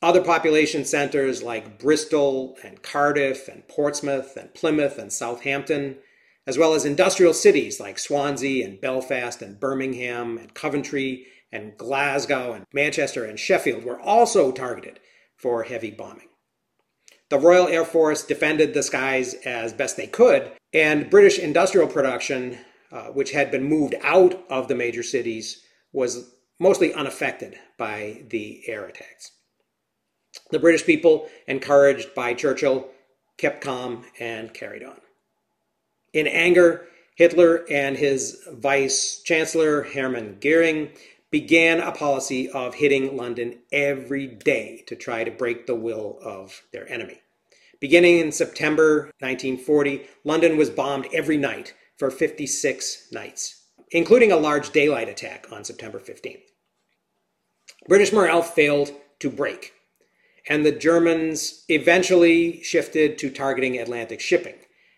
Other 0.01 0.23
population 0.23 0.85
centers 0.85 1.43
like 1.43 1.77
Bristol 1.77 2.57
and 2.63 2.81
Cardiff 2.81 3.47
and 3.47 3.67
Portsmouth 3.67 4.37
and 4.37 4.53
Plymouth 4.53 4.97
and 4.97 5.11
Southampton, 5.11 5.97
as 6.47 6.57
well 6.57 6.73
as 6.73 6.85
industrial 6.85 7.33
cities 7.33 7.79
like 7.79 7.99
Swansea 7.99 8.65
and 8.65 8.79
Belfast 8.79 9.41
and 9.41 9.59
Birmingham 9.59 10.37
and 10.37 10.53
Coventry 10.53 11.27
and 11.51 11.77
Glasgow 11.77 12.53
and 12.53 12.65
Manchester 12.73 13.25
and 13.25 13.37
Sheffield, 13.37 13.83
were 13.83 13.99
also 13.99 14.51
targeted 14.51 14.99
for 15.35 15.63
heavy 15.63 15.91
bombing. 15.91 16.29
The 17.29 17.39
Royal 17.39 17.67
Air 17.67 17.85
Force 17.85 18.23
defended 18.23 18.73
the 18.73 18.83
skies 18.83 19.33
as 19.45 19.73
best 19.73 19.97
they 19.97 20.07
could, 20.07 20.51
and 20.73 21.09
British 21.09 21.39
industrial 21.39 21.87
production, 21.87 22.57
uh, 22.91 23.07
which 23.07 23.31
had 23.31 23.51
been 23.51 23.63
moved 23.63 23.95
out 24.01 24.43
of 24.49 24.67
the 24.67 24.75
major 24.75 25.03
cities, 25.03 25.63
was 25.91 26.33
mostly 26.59 26.93
unaffected 26.93 27.57
by 27.77 28.23
the 28.29 28.61
air 28.67 28.85
attacks. 28.85 29.31
The 30.51 30.59
British 30.59 30.85
people, 30.85 31.29
encouraged 31.47 32.13
by 32.13 32.33
Churchill, 32.33 32.89
kept 33.37 33.61
calm 33.61 34.05
and 34.19 34.53
carried 34.53 34.83
on. 34.83 34.97
In 36.13 36.27
anger, 36.27 36.87
Hitler 37.15 37.65
and 37.69 37.97
his 37.97 38.43
vice 38.51 39.21
chancellor, 39.23 39.83
Hermann 39.83 40.37
Goering, 40.39 40.89
began 41.31 41.79
a 41.79 41.91
policy 41.91 42.49
of 42.49 42.75
hitting 42.75 43.15
London 43.15 43.59
every 43.71 44.27
day 44.27 44.83
to 44.87 44.95
try 44.95 45.23
to 45.23 45.31
break 45.31 45.67
the 45.67 45.75
will 45.75 46.17
of 46.23 46.63
their 46.71 46.91
enemy. 46.91 47.21
Beginning 47.79 48.19
in 48.19 48.31
September 48.33 49.11
1940, 49.19 50.05
London 50.25 50.57
was 50.57 50.69
bombed 50.69 51.07
every 51.13 51.37
night 51.37 51.73
for 51.97 52.11
56 52.11 53.07
nights, 53.13 53.67
including 53.91 54.31
a 54.31 54.37
large 54.37 54.71
daylight 54.71 55.07
attack 55.07 55.47
on 55.51 55.63
September 55.63 55.99
15th. 55.99 56.41
British 57.87 58.11
morale 58.11 58.41
failed 58.41 58.91
to 59.19 59.29
break, 59.29 59.73
and 60.49 60.65
the 60.65 60.73
Germans 60.73 61.63
eventually 61.69 62.61
shifted 62.63 63.17
to 63.17 63.29
targeting 63.29 63.77
Atlantic 63.77 64.19
shipping 64.19 64.55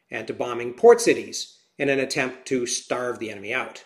and 0.10 0.26
to 0.26 0.34
bombing 0.34 0.74
port 0.74 1.00
cities 1.02 1.60
in 1.78 1.88
an 1.88 2.00
attempt 2.00 2.48
to 2.48 2.65
starve 2.65 3.20
the 3.20 3.30
enemy 3.30 3.54
out. 3.54 3.84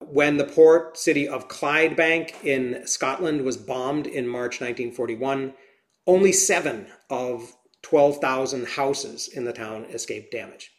When 0.00 0.38
the 0.38 0.44
port 0.44 0.96
city 0.96 1.28
of 1.28 1.48
Clydebank 1.48 2.44
in 2.44 2.86
Scotland 2.86 3.42
was 3.42 3.58
bombed 3.58 4.06
in 4.06 4.26
March 4.26 4.60
1941, 4.60 5.52
only 6.06 6.32
seven 6.32 6.86
of 7.10 7.54
12,000 7.82 8.66
houses 8.68 9.28
in 9.28 9.44
the 9.44 9.52
town 9.52 9.84
escaped 9.86 10.32
damage. 10.32 10.70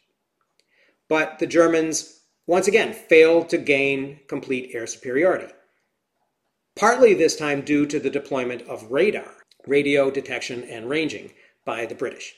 But 1.08 1.38
the 1.38 1.46
Germans 1.46 2.20
once 2.46 2.68
again 2.68 2.92
failed 2.92 3.48
to 3.50 3.58
gain 3.58 4.20
complete 4.28 4.70
air 4.74 4.86
superiority. 4.86 5.52
Partly 6.76 7.14
this 7.14 7.36
time 7.36 7.62
due 7.62 7.86
to 7.86 8.00
the 8.00 8.10
deployment 8.10 8.62
of 8.62 8.90
radar, 8.90 9.30
radio 9.66 10.10
detection 10.10 10.64
and 10.64 10.88
ranging, 10.88 11.30
by 11.64 11.86
the 11.86 11.94
British. 11.94 12.34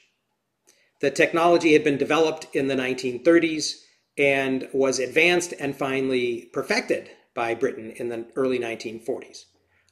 The 1.01 1.11
technology 1.11 1.73
had 1.73 1.85
been 1.85 1.99
developed 1.99 2.55
in 2.55 2.69
the 2.69 2.75
1930s 2.75 3.83
and 4.17 4.69
was 4.73 4.99
advanced 4.99 5.53
and 5.59 5.77
finally 5.77 6.49
perfected 6.53 7.11
by 7.35 7.55
Britain 7.55 7.93
in 7.97 8.09
the 8.09 8.27
early 8.35 8.59
1940s. 8.59 9.45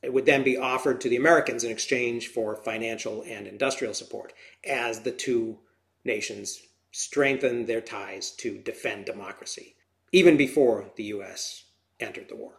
It 0.04 0.12
would 0.12 0.26
then 0.26 0.42
be 0.42 0.58
offered 0.58 1.00
to 1.00 1.08
the 1.08 1.16
Americans 1.16 1.64
in 1.64 1.70
exchange 1.70 2.28
for 2.28 2.56
financial 2.56 3.24
and 3.26 3.46
industrial 3.46 3.94
support 3.94 4.34
as 4.62 5.00
the 5.00 5.10
two 5.10 5.58
nations 6.04 6.60
strengthened 6.92 7.66
their 7.66 7.80
ties 7.80 8.30
to 8.32 8.58
defend 8.58 9.06
democracy, 9.06 9.74
even 10.12 10.36
before 10.36 10.90
the 10.96 11.04
US 11.04 11.64
entered 11.98 12.28
the 12.28 12.36
war. 12.36 12.52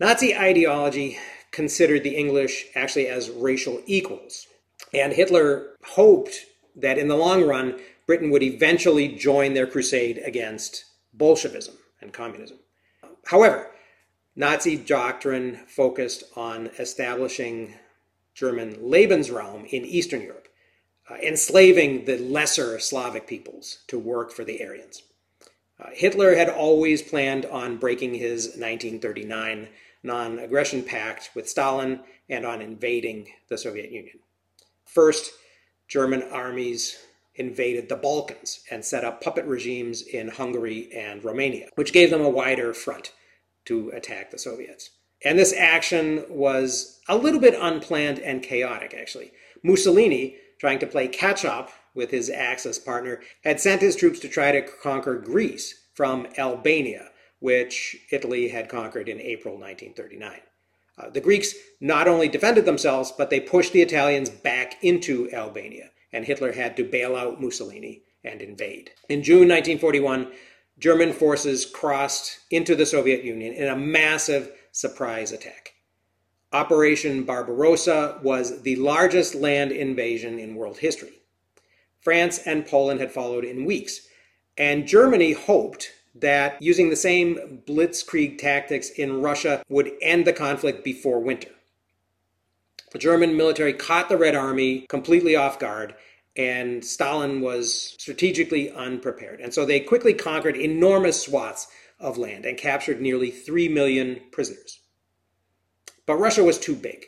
Nazi 0.00 0.36
ideology 0.36 1.16
considered 1.52 2.02
the 2.02 2.16
English 2.16 2.66
actually 2.74 3.06
as 3.06 3.30
racial 3.30 3.80
equals, 3.86 4.48
and 4.92 5.12
Hitler 5.12 5.76
hoped 5.84 6.46
that 6.74 6.98
in 6.98 7.06
the 7.06 7.16
long 7.16 7.46
run, 7.46 7.78
Britain 8.08 8.30
would 8.30 8.42
eventually 8.42 9.06
join 9.06 9.54
their 9.54 9.68
crusade 9.68 10.20
against 10.24 10.86
Bolshevism 11.12 11.76
and 12.00 12.12
communism. 12.12 12.58
However, 13.26 13.70
Nazi 14.36 14.76
doctrine 14.76 15.60
focused 15.68 16.24
on 16.34 16.66
establishing 16.78 17.74
German 18.34 18.76
Lebensraum 18.76 19.64
in 19.68 19.84
Eastern 19.84 20.22
Europe, 20.22 20.48
uh, 21.08 21.14
enslaving 21.16 22.04
the 22.04 22.18
lesser 22.18 22.80
Slavic 22.80 23.28
peoples 23.28 23.78
to 23.86 23.98
work 23.98 24.32
for 24.32 24.44
the 24.44 24.60
Aryans. 24.64 25.02
Uh, 25.78 25.90
Hitler 25.92 26.34
had 26.34 26.48
always 26.48 27.00
planned 27.00 27.46
on 27.46 27.76
breaking 27.76 28.14
his 28.14 28.46
1939 28.46 29.68
non 30.02 30.38
aggression 30.40 30.82
pact 30.82 31.30
with 31.34 31.48
Stalin 31.48 32.00
and 32.28 32.44
on 32.44 32.60
invading 32.60 33.28
the 33.48 33.56
Soviet 33.56 33.90
Union. 33.92 34.18
First, 34.84 35.32
German 35.86 36.22
armies 36.24 36.96
invaded 37.36 37.88
the 37.88 37.96
Balkans 37.96 38.64
and 38.70 38.84
set 38.84 39.04
up 39.04 39.20
puppet 39.20 39.44
regimes 39.44 40.02
in 40.02 40.28
Hungary 40.28 40.90
and 40.92 41.24
Romania, 41.24 41.68
which 41.76 41.92
gave 41.92 42.10
them 42.10 42.20
a 42.20 42.28
wider 42.28 42.74
front 42.74 43.12
to 43.66 43.90
attack 43.90 44.30
the 44.30 44.38
Soviets. 44.38 44.90
And 45.24 45.38
this 45.38 45.54
action 45.54 46.24
was 46.28 47.00
a 47.08 47.16
little 47.16 47.40
bit 47.40 47.58
unplanned 47.58 48.18
and 48.18 48.42
chaotic, 48.42 48.94
actually. 48.94 49.32
Mussolini, 49.62 50.36
trying 50.58 50.78
to 50.80 50.86
play 50.86 51.08
catch 51.08 51.44
up 51.44 51.70
with 51.94 52.10
his 52.10 52.28
Axis 52.28 52.78
partner, 52.78 53.20
had 53.42 53.60
sent 53.60 53.80
his 53.80 53.96
troops 53.96 54.20
to 54.20 54.28
try 54.28 54.52
to 54.52 54.62
conquer 54.62 55.16
Greece 55.16 55.86
from 55.94 56.26
Albania, 56.36 57.10
which 57.40 57.96
Italy 58.10 58.48
had 58.48 58.68
conquered 58.68 59.08
in 59.08 59.20
April 59.20 59.54
1939. 59.54 60.40
Uh, 60.96 61.10
the 61.10 61.20
Greeks 61.20 61.54
not 61.80 62.06
only 62.06 62.28
defended 62.28 62.64
themselves, 62.64 63.12
but 63.16 63.30
they 63.30 63.40
pushed 63.40 63.72
the 63.72 63.82
Italians 63.82 64.30
back 64.30 64.82
into 64.82 65.30
Albania 65.32 65.90
and 66.14 66.24
Hitler 66.24 66.52
had 66.52 66.76
to 66.76 66.84
bail 66.84 67.16
out 67.16 67.42
Mussolini 67.42 68.02
and 68.22 68.40
invade. 68.40 68.92
In 69.08 69.22
June 69.22 69.48
1941, 69.48 70.30
German 70.78 71.12
forces 71.12 71.64
crossed 71.66 72.40
into 72.50 72.74
the 72.74 72.86
Soviet 72.86 73.24
Union 73.24 73.54
in 73.54 73.68
a 73.68 73.76
massive 73.76 74.50
surprise 74.72 75.32
attack. 75.32 75.74
Operation 76.52 77.24
Barbarossa 77.24 78.20
was 78.22 78.62
the 78.62 78.76
largest 78.76 79.34
land 79.34 79.72
invasion 79.72 80.38
in 80.38 80.54
world 80.54 80.78
history. 80.78 81.22
France 82.00 82.38
and 82.46 82.66
Poland 82.66 83.00
had 83.00 83.12
followed 83.12 83.44
in 83.44 83.64
weeks, 83.64 84.06
and 84.56 84.86
Germany 84.86 85.32
hoped 85.32 85.90
that 86.14 86.60
using 86.60 86.90
the 86.90 86.96
same 86.96 87.62
blitzkrieg 87.66 88.38
tactics 88.38 88.90
in 88.90 89.20
Russia 89.20 89.62
would 89.68 89.90
end 90.00 90.26
the 90.26 90.32
conflict 90.32 90.84
before 90.84 91.18
winter. 91.18 91.50
The 92.92 92.98
German 92.98 93.36
military 93.36 93.72
caught 93.72 94.08
the 94.08 94.16
Red 94.16 94.36
Army 94.36 94.86
completely 94.88 95.34
off 95.34 95.58
guard, 95.58 95.96
and 96.36 96.84
Stalin 96.84 97.40
was 97.40 97.94
strategically 97.98 98.70
unprepared. 98.70 99.40
And 99.40 99.54
so 99.54 99.64
they 99.64 99.80
quickly 99.80 100.14
conquered 100.14 100.56
enormous 100.56 101.22
swaths 101.22 101.68
of 102.00 102.18
land 102.18 102.44
and 102.44 102.58
captured 102.58 103.00
nearly 103.00 103.30
3 103.30 103.68
million 103.68 104.20
prisoners. 104.32 104.80
But 106.06 106.16
Russia 106.16 106.42
was 106.42 106.58
too 106.58 106.74
big. 106.74 107.06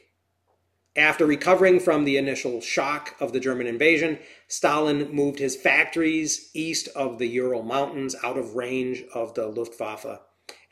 After 0.95 1.27
recovering 1.27 1.81
from 1.81 2.05
the 2.05 2.17
initial 2.17 2.63
shock 2.63 3.15
of 3.21 3.33
the 3.33 3.41
German 3.41 3.67
invasion, 3.67 4.19
Stalin 4.49 5.13
moved 5.13 5.39
his 5.39 5.55
factories 5.55 6.51
east 6.55 6.89
of 6.97 7.19
the 7.19 7.27
Ural 7.27 7.63
Mountains 7.63 8.17
out 8.25 8.39
of 8.39 8.55
range 8.55 9.05
of 9.13 9.35
the 9.35 9.47
Luftwaffe, 9.47 10.21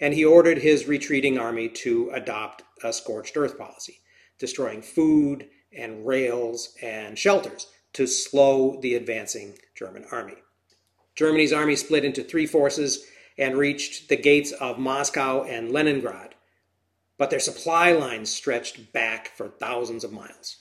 and 0.00 0.14
he 0.14 0.24
ordered 0.24 0.58
his 0.58 0.86
retreating 0.86 1.38
army 1.38 1.68
to 1.68 2.10
adopt 2.14 2.62
a 2.82 2.92
scorched 2.92 3.36
earth 3.36 3.58
policy 3.58 4.00
destroying 4.38 4.82
food 4.82 5.48
and 5.76 6.06
rails 6.06 6.74
and 6.82 7.18
shelters 7.18 7.68
to 7.94 8.06
slow 8.06 8.78
the 8.80 8.94
advancing 8.94 9.58
German 9.74 10.04
army. 10.12 10.36
Germany's 11.16 11.52
army 11.52 11.76
split 11.76 12.04
into 12.04 12.22
three 12.22 12.46
forces 12.46 13.06
and 13.38 13.56
reached 13.56 14.08
the 14.08 14.16
gates 14.16 14.52
of 14.52 14.78
Moscow 14.78 15.44
and 15.44 15.70
Leningrad, 15.70 16.34
but 17.18 17.30
their 17.30 17.40
supply 17.40 17.92
lines 17.92 18.30
stretched 18.30 18.92
back 18.92 19.28
for 19.36 19.48
thousands 19.48 20.04
of 20.04 20.12
miles. 20.12 20.58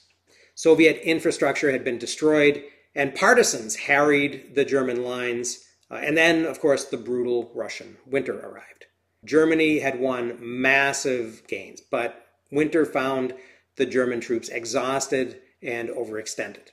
Soviet 0.54 1.02
infrastructure 1.02 1.72
had 1.72 1.84
been 1.84 1.98
destroyed, 1.98 2.62
and 2.94 3.14
partisans 3.14 3.74
harried 3.74 4.54
the 4.54 4.64
German 4.64 5.02
lines, 5.02 5.64
uh, 5.90 5.94
and 5.94 6.16
then, 6.16 6.46
of 6.46 6.60
course, 6.60 6.84
the 6.84 6.96
brutal 6.96 7.50
Russian 7.54 7.96
winter 8.06 8.38
arrived. 8.38 8.86
Germany 9.24 9.80
had 9.80 9.98
won 9.98 10.36
massive 10.40 11.42
gains, 11.48 11.80
but 11.80 12.26
winter 12.52 12.84
found 12.84 13.34
the 13.76 13.86
German 13.86 14.20
troops 14.20 14.48
exhausted 14.48 15.40
and 15.60 15.88
overextended. 15.88 16.68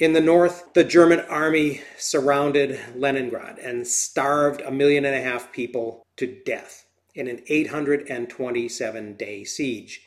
In 0.00 0.12
the 0.12 0.20
north, 0.20 0.74
the 0.74 0.82
German 0.82 1.20
army 1.20 1.82
surrounded 1.96 2.80
Leningrad 2.96 3.58
and 3.58 3.86
starved 3.86 4.60
a 4.62 4.72
million 4.72 5.04
and 5.04 5.14
a 5.14 5.22
half 5.22 5.52
people 5.52 6.04
to 6.16 6.42
death 6.44 6.86
in 7.14 7.28
an 7.28 7.42
827 7.46 9.14
day 9.14 9.44
siege 9.44 10.02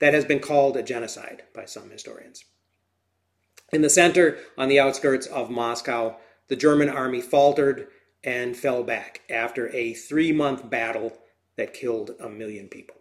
that 0.00 0.12
has 0.12 0.24
been 0.24 0.40
called 0.40 0.76
a 0.76 0.82
genocide 0.82 1.44
by 1.54 1.66
some 1.66 1.88
historians. 1.90 2.44
In 3.72 3.82
the 3.82 3.90
center, 3.90 4.38
on 4.56 4.68
the 4.68 4.80
outskirts 4.80 5.26
of 5.26 5.50
Moscow, 5.50 6.16
the 6.48 6.56
German 6.56 6.88
army 6.88 7.20
faltered 7.20 7.86
and 8.24 8.56
fell 8.56 8.82
back 8.82 9.20
after 9.30 9.68
a 9.68 9.94
three 9.94 10.32
month 10.32 10.68
battle 10.68 11.16
that 11.56 11.74
killed 11.74 12.10
a 12.18 12.28
million 12.28 12.66
people. 12.66 12.96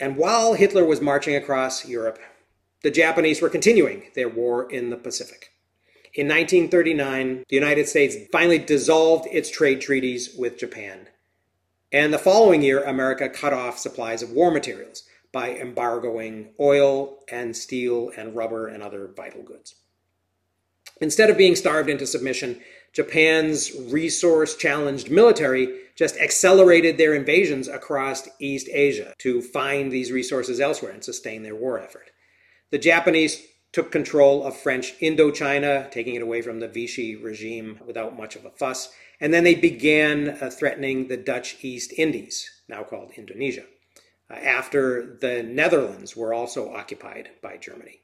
And 0.00 0.16
while 0.16 0.54
Hitler 0.54 0.84
was 0.86 1.02
marching 1.02 1.34
across 1.34 1.86
Europe, 1.86 2.20
the 2.82 2.90
Japanese 2.90 3.42
were 3.42 3.48
continuing 3.48 4.04
their 4.14 4.28
war 4.28 4.70
in 4.70 4.90
the 4.90 4.96
Pacific. 4.96 5.52
In 6.14 6.26
1939, 6.26 7.44
the 7.48 7.56
United 7.56 7.88
States 7.88 8.16
finally 8.32 8.58
dissolved 8.58 9.28
its 9.30 9.50
trade 9.50 9.80
treaties 9.80 10.34
with 10.36 10.58
Japan. 10.58 11.08
And 11.92 12.12
the 12.12 12.18
following 12.18 12.62
year, 12.62 12.82
America 12.82 13.28
cut 13.28 13.52
off 13.52 13.78
supplies 13.78 14.22
of 14.22 14.30
war 14.30 14.50
materials 14.50 15.04
by 15.32 15.50
embargoing 15.50 16.50
oil 16.60 17.18
and 17.30 17.56
steel 17.56 18.10
and 18.16 18.34
rubber 18.34 18.68
and 18.68 18.82
other 18.82 19.10
vital 19.16 19.42
goods. 19.42 19.74
Instead 21.00 21.30
of 21.30 21.38
being 21.38 21.54
starved 21.54 21.88
into 21.88 22.06
submission, 22.06 22.60
Japan's 22.92 23.72
resource 23.90 24.56
challenged 24.56 25.10
military 25.10 25.82
just 25.94 26.16
accelerated 26.16 26.96
their 26.96 27.14
invasions 27.14 27.68
across 27.68 28.28
East 28.38 28.68
Asia 28.72 29.14
to 29.18 29.42
find 29.42 29.92
these 29.92 30.10
resources 30.10 30.60
elsewhere 30.60 30.92
and 30.92 31.04
sustain 31.04 31.42
their 31.42 31.54
war 31.54 31.78
effort. 31.78 32.07
The 32.70 32.78
Japanese 32.78 33.42
took 33.72 33.90
control 33.90 34.44
of 34.44 34.56
French 34.56 34.98
Indochina, 35.00 35.90
taking 35.90 36.14
it 36.14 36.22
away 36.22 36.42
from 36.42 36.60
the 36.60 36.68
Vichy 36.68 37.16
regime 37.16 37.80
without 37.86 38.16
much 38.16 38.36
of 38.36 38.44
a 38.44 38.50
fuss, 38.50 38.92
and 39.20 39.32
then 39.32 39.44
they 39.44 39.54
began 39.54 40.30
uh, 40.30 40.50
threatening 40.50 41.08
the 41.08 41.16
Dutch 41.16 41.56
East 41.62 41.92
Indies, 41.96 42.48
now 42.68 42.82
called 42.82 43.12
Indonesia, 43.16 43.64
uh, 44.30 44.34
after 44.34 45.16
the 45.20 45.42
Netherlands 45.42 46.16
were 46.16 46.32
also 46.32 46.72
occupied 46.72 47.30
by 47.42 47.56
Germany. 47.56 48.00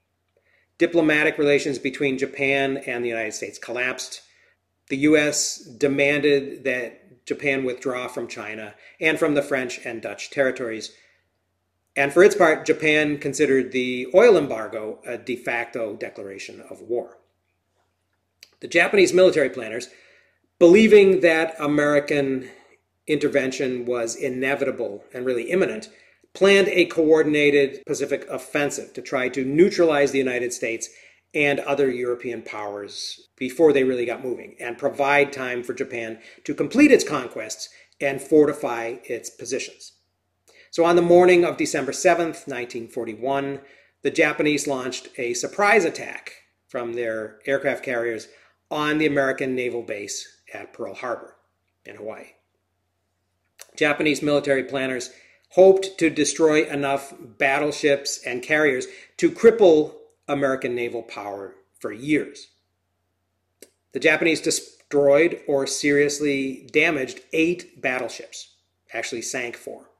Diplomatic 0.78 1.38
relations 1.38 1.78
between 1.78 2.18
Japan 2.18 2.78
and 2.78 3.04
the 3.04 3.08
United 3.08 3.32
States 3.32 3.58
collapsed. 3.58 4.22
The 4.88 4.96
US 4.98 5.58
demanded 5.58 6.64
that 6.64 7.24
Japan 7.26 7.64
withdraw 7.64 8.08
from 8.08 8.28
China 8.28 8.74
and 9.00 9.18
from 9.18 9.34
the 9.34 9.42
French 9.42 9.80
and 9.84 10.02
Dutch 10.02 10.30
territories. 10.30 10.92
And 11.96 12.12
for 12.12 12.24
its 12.24 12.34
part, 12.34 12.66
Japan 12.66 13.18
considered 13.18 13.72
the 13.72 14.08
oil 14.14 14.36
embargo 14.36 14.98
a 15.06 15.16
de 15.16 15.36
facto 15.36 15.94
declaration 15.94 16.62
of 16.68 16.80
war. 16.80 17.18
The 18.60 18.68
Japanese 18.68 19.12
military 19.12 19.50
planners, 19.50 19.88
believing 20.58 21.20
that 21.20 21.54
American 21.60 22.48
intervention 23.06 23.84
was 23.84 24.16
inevitable 24.16 25.04
and 25.12 25.24
really 25.26 25.50
imminent, 25.50 25.88
planned 26.32 26.68
a 26.68 26.86
coordinated 26.86 27.82
Pacific 27.86 28.26
offensive 28.28 28.92
to 28.94 29.02
try 29.02 29.28
to 29.28 29.44
neutralize 29.44 30.10
the 30.10 30.18
United 30.18 30.52
States 30.52 30.88
and 31.32 31.60
other 31.60 31.90
European 31.90 32.42
powers 32.42 33.28
before 33.36 33.72
they 33.72 33.84
really 33.84 34.06
got 34.06 34.22
moving 34.22 34.56
and 34.60 34.78
provide 34.78 35.32
time 35.32 35.62
for 35.62 35.74
Japan 35.74 36.18
to 36.44 36.54
complete 36.54 36.90
its 36.90 37.04
conquests 37.04 37.68
and 38.00 38.20
fortify 38.20 38.96
its 39.04 39.30
positions. 39.30 39.93
So 40.74 40.84
on 40.84 40.96
the 40.96 41.02
morning 41.02 41.44
of 41.44 41.56
December 41.56 41.92
7th, 41.92 42.48
1941, 42.48 43.60
the 44.02 44.10
Japanese 44.10 44.66
launched 44.66 45.08
a 45.16 45.32
surprise 45.32 45.84
attack 45.84 46.32
from 46.66 46.94
their 46.94 47.38
aircraft 47.46 47.84
carriers 47.84 48.26
on 48.72 48.98
the 48.98 49.06
American 49.06 49.54
naval 49.54 49.82
base 49.82 50.26
at 50.52 50.72
Pearl 50.72 50.96
Harbor 50.96 51.36
in 51.86 51.94
Hawaii. 51.94 52.32
Japanese 53.76 54.20
military 54.20 54.64
planners 54.64 55.10
hoped 55.50 55.96
to 55.98 56.10
destroy 56.10 56.68
enough 56.68 57.14
battleships 57.20 58.18
and 58.26 58.42
carriers 58.42 58.88
to 59.18 59.30
cripple 59.30 59.94
American 60.26 60.74
naval 60.74 61.04
power 61.04 61.54
for 61.78 61.92
years. 61.92 62.48
The 63.92 64.00
Japanese 64.00 64.40
destroyed 64.40 65.40
or 65.46 65.68
seriously 65.68 66.68
damaged 66.72 67.20
eight 67.32 67.80
battleships, 67.80 68.56
actually 68.92 69.22
sank 69.22 69.56
four, 69.56 69.90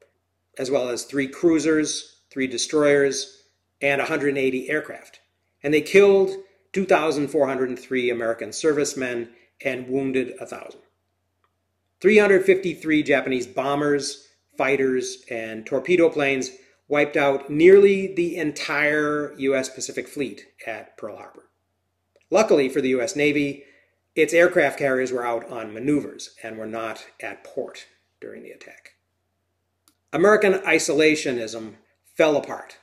as 0.57 0.71
well 0.71 0.89
as 0.89 1.03
three 1.03 1.27
cruisers, 1.27 2.21
three 2.29 2.47
destroyers, 2.47 3.43
and 3.81 3.99
180 3.99 4.69
aircraft. 4.69 5.19
And 5.63 5.73
they 5.73 5.81
killed 5.81 6.31
2,403 6.73 8.09
American 8.09 8.51
servicemen 8.51 9.29
and 9.63 9.87
wounded 9.87 10.33
1,000. 10.39 10.79
353 12.01 13.03
Japanese 13.03 13.47
bombers 13.47 14.25
fighters, 14.57 15.23
and 15.29 15.65
torpedo 15.65 16.09
planes 16.09 16.51
wiped 16.87 17.17
out 17.17 17.49
nearly 17.49 18.13
the 18.13 18.37
entire 18.37 19.33
U.S. 19.37 19.69
Pacific 19.69 20.07
Fleet 20.07 20.45
at 20.67 20.97
Pearl 20.97 21.17
Harbor. 21.17 21.49
Luckily 22.29 22.69
for 22.69 22.81
the 22.81 22.89
U.S. 22.89 23.15
Navy, 23.15 23.63
its 24.15 24.33
aircraft 24.33 24.79
carriers 24.79 25.11
were 25.11 25.25
out 25.25 25.49
on 25.49 25.73
maneuvers 25.73 26.35
and 26.43 26.57
were 26.57 26.65
not 26.65 27.05
at 27.19 27.43
port 27.43 27.85
during 28.21 28.43
the 28.43 28.51
attack. 28.51 28.94
American 30.13 30.53
isolationism 30.53 31.75
fell 32.15 32.37
apart 32.37 32.77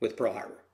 with 0.00 0.16
Pearl 0.16 0.32
Harbor. 0.32 0.64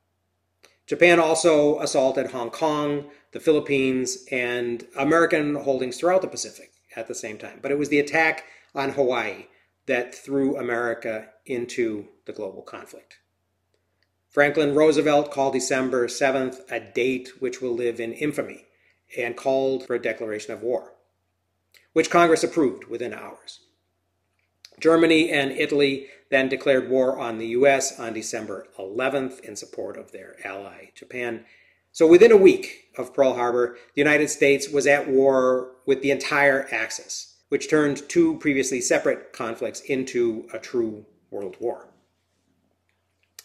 Japan 0.86 1.18
also 1.18 1.78
assaulted 1.80 2.30
Hong 2.30 2.50
Kong, 2.50 3.10
the 3.32 3.40
Philippines, 3.40 4.24
and 4.30 4.86
American 4.96 5.54
holdings 5.54 5.98
throughout 5.98 6.22
the 6.22 6.28
Pacific 6.28 6.72
at 6.94 7.08
the 7.08 7.14
same 7.14 7.38
time. 7.38 7.58
But 7.62 7.70
it 7.70 7.78
was 7.78 7.88
the 7.88 8.00
attack 8.00 8.44
on 8.74 8.90
Hawaii 8.90 9.46
that 9.86 10.14
threw 10.14 10.56
America 10.56 11.28
into 11.46 12.08
the 12.26 12.32
global 12.32 12.62
conflict. 12.62 13.18
Franklin 14.28 14.74
Roosevelt 14.74 15.30
called 15.30 15.52
December 15.52 16.06
7th 16.08 16.60
a 16.70 16.80
date 16.80 17.30
which 17.40 17.62
will 17.62 17.74
live 17.74 18.00
in 18.00 18.12
infamy 18.12 18.66
and 19.16 19.36
called 19.36 19.86
for 19.86 19.94
a 19.94 20.02
declaration 20.02 20.52
of 20.52 20.62
war, 20.62 20.94
which 21.92 22.10
Congress 22.10 22.42
approved 22.42 22.86
within 22.86 23.14
hours. 23.14 23.60
Germany 24.80 25.30
and 25.30 25.52
Italy 25.52 26.08
then 26.30 26.48
declared 26.48 26.88
war 26.88 27.18
on 27.18 27.38
the 27.38 27.48
US 27.48 27.98
on 27.98 28.12
December 28.12 28.66
11th 28.78 29.40
in 29.40 29.56
support 29.56 29.96
of 29.96 30.12
their 30.12 30.36
ally, 30.44 30.90
Japan. 30.94 31.44
So 31.92 32.06
within 32.06 32.32
a 32.32 32.36
week 32.36 32.88
of 32.98 33.14
Pearl 33.14 33.34
Harbor, 33.34 33.76
the 33.94 34.00
United 34.00 34.28
States 34.28 34.68
was 34.68 34.86
at 34.86 35.08
war 35.08 35.72
with 35.86 36.02
the 36.02 36.10
entire 36.10 36.66
Axis 36.72 37.34
which 37.54 37.70
turned 37.70 38.08
two 38.08 38.36
previously 38.38 38.80
separate 38.80 39.32
conflicts 39.32 39.80
into 39.82 40.44
a 40.52 40.58
true 40.58 41.06
world 41.30 41.56
war. 41.60 41.88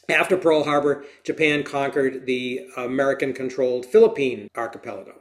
After 0.09 0.35
Pearl 0.35 0.63
Harbor, 0.63 1.05
Japan 1.23 1.61
conquered 1.61 2.25
the 2.25 2.67
American 2.75 3.33
controlled 3.33 3.85
Philippine 3.85 4.47
archipelago. 4.55 5.19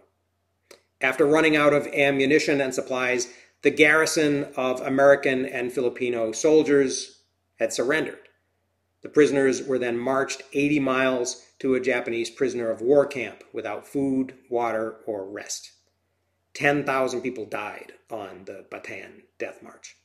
After 1.02 1.26
running 1.26 1.54
out 1.54 1.74
of 1.74 1.86
ammunition 1.88 2.62
and 2.62 2.74
supplies, 2.74 3.28
the 3.62 3.70
garrison 3.70 4.48
of 4.56 4.80
American 4.80 5.44
and 5.46 5.72
Filipino 5.72 6.32
soldiers 6.32 7.22
had 7.58 7.72
surrendered. 7.72 8.28
The 9.02 9.08
prisoners 9.08 9.62
were 9.62 9.78
then 9.78 9.98
marched 9.98 10.42
80 10.52 10.80
miles 10.80 11.44
to 11.60 11.74
a 11.74 11.80
Japanese 11.80 12.30
prisoner 12.30 12.70
of 12.70 12.80
war 12.80 13.06
camp 13.06 13.44
without 13.52 13.86
food, 13.86 14.34
water, 14.48 14.96
or 15.06 15.28
rest. 15.28 15.72
10,000 16.54 17.20
people 17.20 17.44
died 17.44 17.92
on 18.10 18.42
the 18.44 18.64
Bataan 18.70 19.22
Death 19.38 19.62
March. 19.62 19.96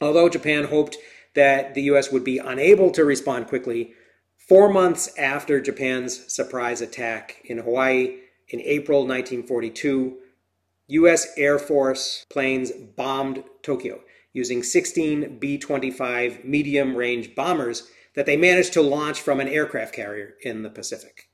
Although 0.00 0.28
Japan 0.28 0.64
hoped 0.64 0.96
that 1.34 1.74
the 1.74 1.82
US 1.82 2.10
would 2.10 2.24
be 2.24 2.38
unable 2.38 2.90
to 2.92 3.04
respond 3.04 3.46
quickly, 3.46 3.94
four 4.36 4.68
months 4.68 5.16
after 5.18 5.60
Japan's 5.60 6.32
surprise 6.32 6.80
attack 6.80 7.36
in 7.44 7.58
Hawaii 7.58 8.18
in 8.48 8.60
April 8.60 9.00
1942, 9.00 10.18
US 10.88 11.28
Air 11.36 11.58
Force 11.58 12.26
planes 12.28 12.72
bombed 12.72 13.44
Tokyo 13.62 14.00
using 14.32 14.62
16 14.62 15.38
B 15.38 15.58
25 15.58 16.44
medium 16.44 16.96
range 16.96 17.34
bombers 17.34 17.88
that 18.14 18.26
they 18.26 18.36
managed 18.36 18.72
to 18.72 18.82
launch 18.82 19.20
from 19.20 19.40
an 19.40 19.48
aircraft 19.48 19.94
carrier 19.94 20.34
in 20.42 20.62
the 20.62 20.70
Pacific. 20.70 21.28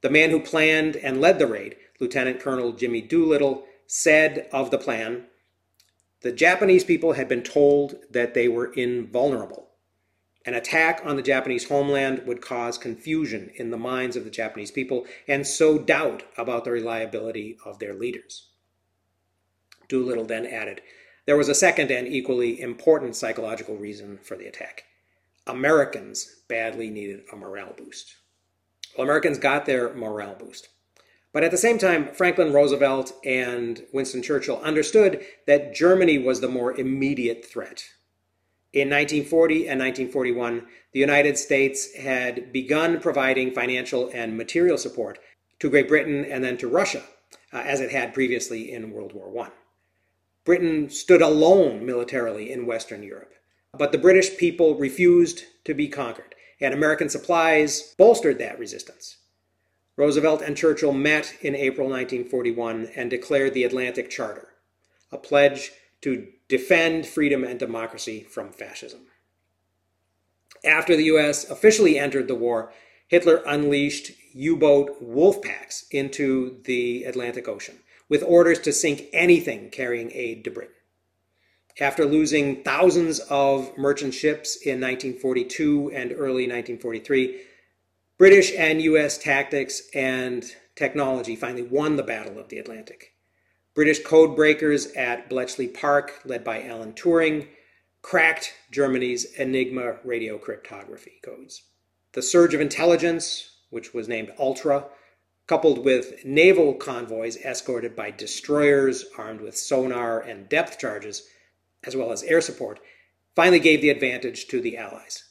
The 0.00 0.10
man 0.10 0.30
who 0.30 0.40
planned 0.40 0.96
and 0.96 1.20
led 1.20 1.38
the 1.38 1.46
raid 1.46 1.76
Lieutenant 2.00 2.40
Colonel 2.40 2.72
Jimmy 2.72 3.00
Doolittle, 3.00 3.64
said 3.86 4.48
of 4.52 4.70
the 4.70 4.78
plan 4.78 5.26
the 6.20 6.32
Japanese 6.32 6.82
people 6.82 7.12
had 7.12 7.28
been 7.28 7.44
told 7.44 7.94
that 8.10 8.34
they 8.34 8.48
were 8.48 8.72
invulnerable. 8.72 9.67
An 10.44 10.54
attack 10.54 11.02
on 11.04 11.16
the 11.16 11.22
Japanese 11.22 11.68
homeland 11.68 12.22
would 12.26 12.40
cause 12.40 12.78
confusion 12.78 13.50
in 13.56 13.70
the 13.70 13.76
minds 13.76 14.16
of 14.16 14.24
the 14.24 14.30
Japanese 14.30 14.70
people 14.70 15.06
and 15.26 15.46
sow 15.46 15.78
doubt 15.78 16.22
about 16.36 16.64
the 16.64 16.70
reliability 16.70 17.58
of 17.64 17.78
their 17.78 17.94
leaders. 17.94 18.48
Doolittle 19.88 20.26
then 20.26 20.46
added, 20.46 20.80
there 21.26 21.36
was 21.36 21.48
a 21.48 21.54
second 21.54 21.90
and 21.90 22.06
equally 22.08 22.60
important 22.60 23.16
psychological 23.16 23.76
reason 23.76 24.18
for 24.22 24.36
the 24.36 24.46
attack. 24.46 24.84
Americans 25.46 26.42
badly 26.48 26.88
needed 26.88 27.24
a 27.32 27.36
morale 27.36 27.74
boost. 27.76 28.16
Well, 28.96 29.04
Americans 29.04 29.38
got 29.38 29.66
their 29.66 29.92
morale 29.92 30.36
boost. 30.38 30.68
But 31.32 31.44
at 31.44 31.50
the 31.50 31.58
same 31.58 31.78
time, 31.78 32.08
Franklin 32.14 32.52
Roosevelt 32.52 33.12
and 33.24 33.84
Winston 33.92 34.22
Churchill 34.22 34.60
understood 34.62 35.24
that 35.46 35.74
Germany 35.74 36.18
was 36.18 36.40
the 36.40 36.48
more 36.48 36.72
immediate 36.78 37.44
threat. 37.44 37.84
In 38.72 38.90
1940 38.90 39.68
and 39.68 39.80
1941, 39.80 40.66
the 40.92 41.00
United 41.00 41.38
States 41.38 41.94
had 41.94 42.52
begun 42.52 43.00
providing 43.00 43.54
financial 43.54 44.10
and 44.12 44.36
material 44.36 44.76
support 44.76 45.18
to 45.58 45.70
Great 45.70 45.88
Britain 45.88 46.24
and 46.24 46.44
then 46.44 46.58
to 46.58 46.68
Russia, 46.68 47.02
uh, 47.52 47.58
as 47.58 47.80
it 47.80 47.90
had 47.90 48.12
previously 48.12 48.70
in 48.70 48.90
World 48.90 49.14
War 49.14 49.46
I. 49.46 49.50
Britain 50.44 50.90
stood 50.90 51.22
alone 51.22 51.84
militarily 51.84 52.52
in 52.52 52.66
Western 52.66 53.02
Europe, 53.02 53.32
but 53.72 53.90
the 53.90 53.98
British 53.98 54.36
people 54.36 54.74
refused 54.76 55.44
to 55.64 55.72
be 55.72 55.88
conquered, 55.88 56.34
and 56.60 56.74
American 56.74 57.08
supplies 57.08 57.94
bolstered 57.96 58.38
that 58.38 58.58
resistance. 58.58 59.16
Roosevelt 59.96 60.42
and 60.42 60.56
Churchill 60.56 60.92
met 60.92 61.34
in 61.40 61.56
April 61.56 61.88
1941 61.88 62.90
and 62.94 63.10
declared 63.10 63.54
the 63.54 63.64
Atlantic 63.64 64.10
Charter, 64.10 64.48
a 65.10 65.18
pledge 65.18 65.72
to 66.02 66.28
defend 66.48 67.06
freedom 67.06 67.44
and 67.44 67.58
democracy 67.58 68.22
from 68.22 68.50
fascism. 68.50 69.00
After 70.64 70.96
the 70.96 71.04
U.S. 71.04 71.48
officially 71.48 71.98
entered 71.98 72.26
the 72.26 72.34
war, 72.34 72.72
Hitler 73.06 73.42
unleashed 73.46 74.12
U 74.32 74.56
boat 74.56 74.96
wolf 75.00 75.40
packs 75.42 75.86
into 75.90 76.60
the 76.64 77.04
Atlantic 77.04 77.48
Ocean 77.48 77.78
with 78.08 78.22
orders 78.22 78.58
to 78.60 78.72
sink 78.72 79.04
anything 79.12 79.70
carrying 79.70 80.10
aid 80.12 80.44
to 80.44 80.50
Britain. 80.50 80.74
After 81.80 82.04
losing 82.04 82.64
thousands 82.64 83.20
of 83.30 83.76
merchant 83.78 84.12
ships 84.12 84.56
in 84.56 84.80
1942 84.80 85.92
and 85.94 86.12
early 86.12 86.48
1943, 86.48 87.40
British 88.18 88.52
and 88.56 88.82
US 88.82 89.16
tactics 89.16 89.82
and 89.94 90.44
technology 90.74 91.36
finally 91.36 91.62
won 91.62 91.96
the 91.96 92.02
Battle 92.02 92.38
of 92.38 92.48
the 92.48 92.58
Atlantic. 92.58 93.12
British 93.78 94.02
code 94.02 94.34
breakers 94.34 94.88
at 94.94 95.28
Bletchley 95.28 95.68
Park, 95.68 96.22
led 96.24 96.42
by 96.42 96.64
Alan 96.64 96.94
Turing, 96.94 97.46
cracked 98.02 98.52
Germany's 98.72 99.24
Enigma 99.34 99.98
radio 100.02 100.36
cryptography 100.36 101.20
codes. 101.22 101.62
The 102.10 102.20
surge 102.20 102.54
of 102.54 102.60
intelligence, 102.60 103.58
which 103.70 103.94
was 103.94 104.08
named 104.08 104.32
Ultra, 104.36 104.86
coupled 105.46 105.84
with 105.84 106.24
naval 106.24 106.74
convoys 106.74 107.36
escorted 107.36 107.94
by 107.94 108.10
destroyers 108.10 109.04
armed 109.16 109.40
with 109.40 109.56
sonar 109.56 110.18
and 110.18 110.48
depth 110.48 110.80
charges, 110.80 111.28
as 111.84 111.94
well 111.94 112.10
as 112.10 112.24
air 112.24 112.40
support, 112.40 112.80
finally 113.36 113.60
gave 113.60 113.80
the 113.80 113.90
advantage 113.90 114.48
to 114.48 114.60
the 114.60 114.76
Allies. 114.76 115.22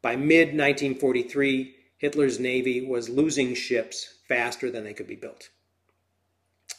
By 0.00 0.14
mid 0.14 0.50
1943, 0.50 1.74
Hitler's 1.98 2.38
navy 2.38 2.86
was 2.86 3.08
losing 3.08 3.54
ships 3.54 4.20
faster 4.28 4.70
than 4.70 4.84
they 4.84 4.94
could 4.94 5.08
be 5.08 5.16
built. 5.16 5.48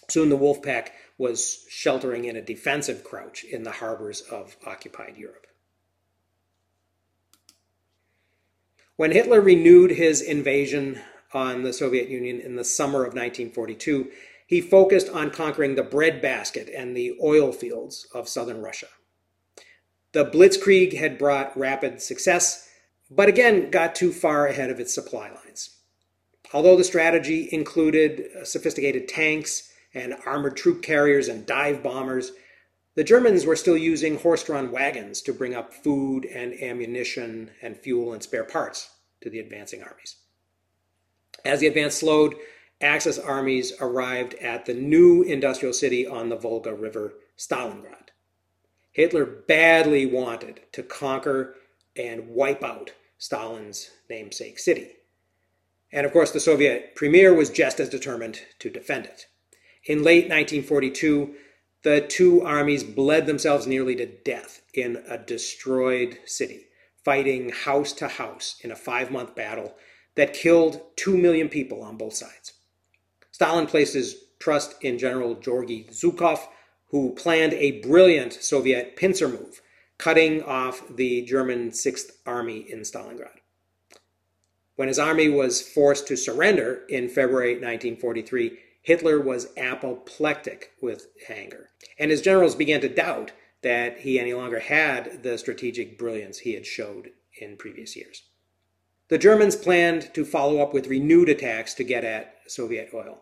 Soon 0.09 0.29
the 0.29 0.37
wolf 0.37 0.61
pack 0.61 0.93
was 1.17 1.65
sheltering 1.69 2.25
in 2.25 2.35
a 2.35 2.41
defensive 2.41 3.03
crouch 3.03 3.43
in 3.43 3.63
the 3.63 3.71
harbors 3.71 4.21
of 4.21 4.55
occupied 4.65 5.17
Europe. 5.17 5.47
When 8.95 9.11
Hitler 9.11 9.41
renewed 9.41 9.91
his 9.91 10.21
invasion 10.21 11.01
on 11.33 11.63
the 11.63 11.73
Soviet 11.73 12.09
Union 12.09 12.39
in 12.39 12.55
the 12.55 12.63
summer 12.63 12.99
of 12.99 13.13
1942, 13.13 14.09
he 14.47 14.61
focused 14.61 15.09
on 15.09 15.29
conquering 15.29 15.75
the 15.75 15.83
breadbasket 15.83 16.69
and 16.69 16.95
the 16.95 17.17
oil 17.21 17.51
fields 17.51 18.07
of 18.13 18.29
southern 18.29 18.61
Russia. 18.61 18.87
The 20.13 20.25
Blitzkrieg 20.25 20.97
had 20.97 21.17
brought 21.17 21.57
rapid 21.57 22.01
success 22.01 22.67
but 23.09 23.29
again 23.29 23.69
got 23.69 23.95
too 23.95 24.11
far 24.11 24.47
ahead 24.47 24.69
of 24.69 24.79
its 24.79 24.93
supply 24.93 25.29
lines. 25.29 25.77
Although 26.53 26.77
the 26.77 26.83
strategy 26.83 27.49
included 27.51 28.47
sophisticated 28.47 29.07
tanks 29.07 29.66
and 29.97 30.15
armored 30.25 30.55
troop 30.55 30.81
carriers 30.81 31.27
and 31.27 31.45
dive 31.45 31.81
bombers, 31.81 32.31
the 32.95 33.03
Germans 33.03 33.45
were 33.45 33.55
still 33.55 33.77
using 33.77 34.17
horse 34.17 34.43
drawn 34.43 34.71
wagons 34.71 35.21
to 35.21 35.33
bring 35.33 35.55
up 35.55 35.73
food 35.73 36.25
and 36.25 36.53
ammunition 36.61 37.51
and 37.61 37.77
fuel 37.77 38.13
and 38.13 38.23
spare 38.23 38.43
parts 38.43 38.89
to 39.21 39.29
the 39.29 39.39
advancing 39.39 39.81
armies. 39.83 40.17
As 41.43 41.59
the 41.59 41.67
advance 41.67 41.95
slowed, 41.95 42.35
Axis 42.79 43.17
armies 43.17 43.73
arrived 43.79 44.35
at 44.35 44.65
the 44.65 44.73
new 44.73 45.23
industrial 45.23 45.73
city 45.73 46.05
on 46.05 46.29
the 46.29 46.35
Volga 46.35 46.73
River, 46.73 47.13
Stalingrad. 47.37 48.09
Hitler 48.91 49.25
badly 49.25 50.05
wanted 50.05 50.61
to 50.73 50.83
conquer 50.83 51.55
and 51.95 52.29
wipe 52.29 52.63
out 52.63 52.91
Stalin's 53.17 53.91
namesake 54.09 54.59
city. 54.59 54.93
And 55.91 56.05
of 56.05 56.11
course, 56.11 56.31
the 56.31 56.39
Soviet 56.39 56.95
premier 56.95 57.33
was 57.33 57.49
just 57.49 57.79
as 57.79 57.89
determined 57.89 58.41
to 58.59 58.69
defend 58.69 59.05
it. 59.05 59.27
In 59.87 60.03
late 60.03 60.25
1942, 60.25 61.33
the 61.83 62.01
two 62.01 62.41
armies 62.41 62.83
bled 62.83 63.25
themselves 63.25 63.65
nearly 63.65 63.95
to 63.95 64.05
death 64.05 64.61
in 64.73 65.01
a 65.07 65.17
destroyed 65.17 66.19
city, 66.25 66.67
fighting 67.05 67.49
house 67.49 67.93
to 67.93 68.09
house 68.09 68.59
in 68.61 68.71
a 68.71 68.75
five 68.75 69.11
month 69.11 69.33
battle 69.33 69.75
that 70.15 70.33
killed 70.33 70.81
two 70.97 71.17
million 71.17 71.47
people 71.47 71.81
on 71.81 71.95
both 71.95 72.15
sides. 72.15 72.53
Stalin 73.31 73.65
placed 73.65 73.93
his 73.93 74.17
trust 74.39 74.75
in 74.83 74.97
General 74.99 75.35
Georgy 75.35 75.85
Zhukov, 75.89 76.45
who 76.89 77.15
planned 77.15 77.53
a 77.53 77.79
brilliant 77.79 78.33
Soviet 78.33 78.97
pincer 78.97 79.29
move 79.29 79.61
cutting 79.97 80.43
off 80.43 80.83
the 80.95 81.21
German 81.21 81.71
Sixth 81.71 82.19
Army 82.25 82.65
in 82.69 82.81
Stalingrad. 82.81 83.39
When 84.75 84.89
his 84.89 84.99
army 84.99 85.29
was 85.29 85.61
forced 85.61 86.07
to 86.07 86.17
surrender 86.17 86.83
in 86.89 87.09
February 87.09 87.53
1943, 87.53 88.59
Hitler 88.87 89.19
was 89.19 89.49
apoplectic 89.57 90.71
with 90.81 91.07
anger, 91.27 91.71
and 91.99 92.09
his 92.09 92.21
generals 92.21 92.55
began 92.55 92.79
to 92.79 92.87
doubt 92.87 93.33
that 93.61 93.99
he 93.99 94.17
any 94.17 94.33
longer 94.33 94.59
had 94.59 95.23
the 95.23 95.37
strategic 95.37 95.99
brilliance 95.99 96.39
he 96.39 96.53
had 96.53 96.65
showed 96.65 97.09
in 97.41 97.57
previous 97.57 97.97
years. 97.97 98.23
The 99.09 99.17
Germans 99.17 99.57
planned 99.57 100.13
to 100.13 100.23
follow 100.23 100.61
up 100.61 100.73
with 100.73 100.87
renewed 100.87 101.27
attacks 101.27 101.73
to 101.73 101.83
get 101.83 102.05
at 102.05 102.35
Soviet 102.47 102.91
oil, 102.93 103.19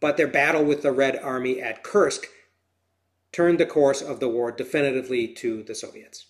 but 0.00 0.16
their 0.16 0.26
battle 0.26 0.64
with 0.64 0.82
the 0.82 0.90
Red 0.90 1.14
Army 1.14 1.62
at 1.62 1.84
Kursk 1.84 2.26
turned 3.30 3.60
the 3.60 3.66
course 3.66 4.02
of 4.02 4.18
the 4.18 4.28
war 4.28 4.50
definitively 4.50 5.28
to 5.28 5.62
the 5.62 5.76
Soviets. 5.76 6.26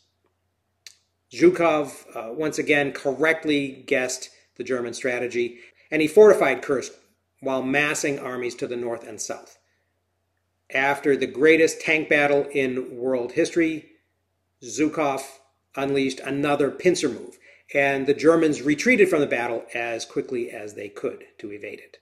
Zhukov 1.33 2.05
uh, 2.15 2.35
once 2.35 2.59
again 2.59 2.93
correctly 2.93 3.83
guessed 3.87 4.29
the 4.57 4.65
German 4.65 4.93
strategy, 4.93 5.61
and 5.91 6.03
he 6.03 6.07
fortified 6.07 6.61
Kursk 6.61 6.93
while 7.43 7.63
massing 7.63 8.19
armies 8.19 8.55
to 8.55 8.67
the 8.67 8.77
north 8.77 9.07
and 9.07 9.21
south. 9.21 9.59
After 10.73 11.17
the 11.17 11.27
greatest 11.27 11.83
tank 11.83 12.09
battle 12.09 12.47
in 12.53 12.97
world 12.97 13.33
history, 13.33 13.91
Zhukov 14.63 15.23
unleashed 15.77 16.21
another 16.21 16.71
pincer 16.71 17.09
move, 17.09 17.39
and 17.75 18.07
the 18.07 18.15
Germans 18.15 18.63
retreated 18.63 19.09
from 19.11 19.21
the 19.21 19.27
battle 19.27 19.65
as 19.75 20.07
quickly 20.07 20.51
as 20.51 20.75
they 20.75 20.89
could 20.89 21.25
to 21.39 21.53
evade 21.53 21.81
it. 21.81 21.99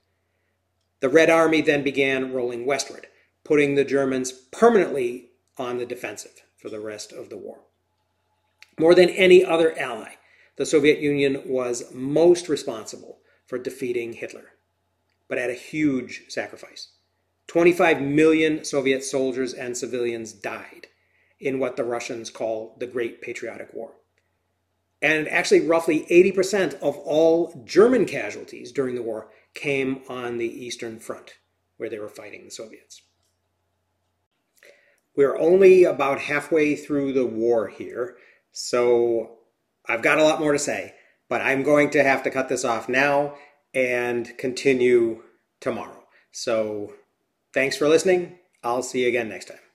The 1.01 1.09
Red 1.09 1.29
Army 1.29 1.61
then 1.61 1.83
began 1.83 2.31
rolling 2.31 2.65
westward 2.65 3.07
putting 3.43 3.75
the 3.75 3.83
Germans 3.83 4.31
permanently 4.31 5.31
on 5.57 5.77
the 5.77 5.85
defensive 5.85 6.43
for 6.57 6.69
the 6.69 6.79
rest 6.79 7.11
of 7.11 7.29
the 7.29 7.37
war. 7.37 7.59
More 8.79 8.95
than 8.95 9.09
any 9.09 9.43
other 9.43 9.77
ally, 9.77 10.13
the 10.57 10.65
Soviet 10.65 10.99
Union 10.99 11.43
was 11.45 11.91
most 11.93 12.49
responsible 12.49 13.19
for 13.45 13.57
defeating 13.57 14.13
Hitler, 14.13 14.53
but 15.31 15.37
at 15.37 15.49
a 15.49 15.53
huge 15.53 16.23
sacrifice. 16.27 16.89
25 17.47 18.01
million 18.01 18.65
Soviet 18.65 19.01
soldiers 19.01 19.53
and 19.53 19.77
civilians 19.77 20.33
died 20.33 20.87
in 21.39 21.57
what 21.57 21.77
the 21.77 21.85
Russians 21.85 22.29
call 22.29 22.75
the 22.79 22.85
Great 22.85 23.21
Patriotic 23.21 23.69
War. 23.73 23.93
And 25.01 25.29
actually, 25.29 25.61
roughly 25.61 26.05
80% 26.11 26.73
of 26.81 26.97
all 26.97 27.63
German 27.63 28.05
casualties 28.05 28.73
during 28.73 28.93
the 28.93 29.01
war 29.01 29.29
came 29.53 30.01
on 30.09 30.37
the 30.37 30.65
Eastern 30.65 30.99
Front, 30.99 31.35
where 31.77 31.89
they 31.89 31.97
were 31.97 32.09
fighting 32.09 32.43
the 32.43 32.51
Soviets. 32.51 33.01
We're 35.15 35.37
only 35.37 35.85
about 35.85 36.19
halfway 36.19 36.75
through 36.75 37.13
the 37.13 37.25
war 37.25 37.69
here, 37.69 38.17
so 38.51 39.37
I've 39.87 40.01
got 40.01 40.19
a 40.19 40.23
lot 40.25 40.41
more 40.41 40.51
to 40.51 40.59
say, 40.59 40.93
but 41.29 41.39
I'm 41.39 41.63
going 41.63 41.89
to 41.91 42.03
have 42.03 42.21
to 42.23 42.29
cut 42.29 42.49
this 42.49 42.65
off 42.65 42.89
now 42.89 43.35
and 43.73 44.37
continue 44.37 45.23
tomorrow. 45.59 46.03
So 46.31 46.93
thanks 47.53 47.77
for 47.77 47.87
listening. 47.87 48.39
I'll 48.63 48.83
see 48.83 49.03
you 49.03 49.07
again 49.07 49.29
next 49.29 49.45
time. 49.45 49.70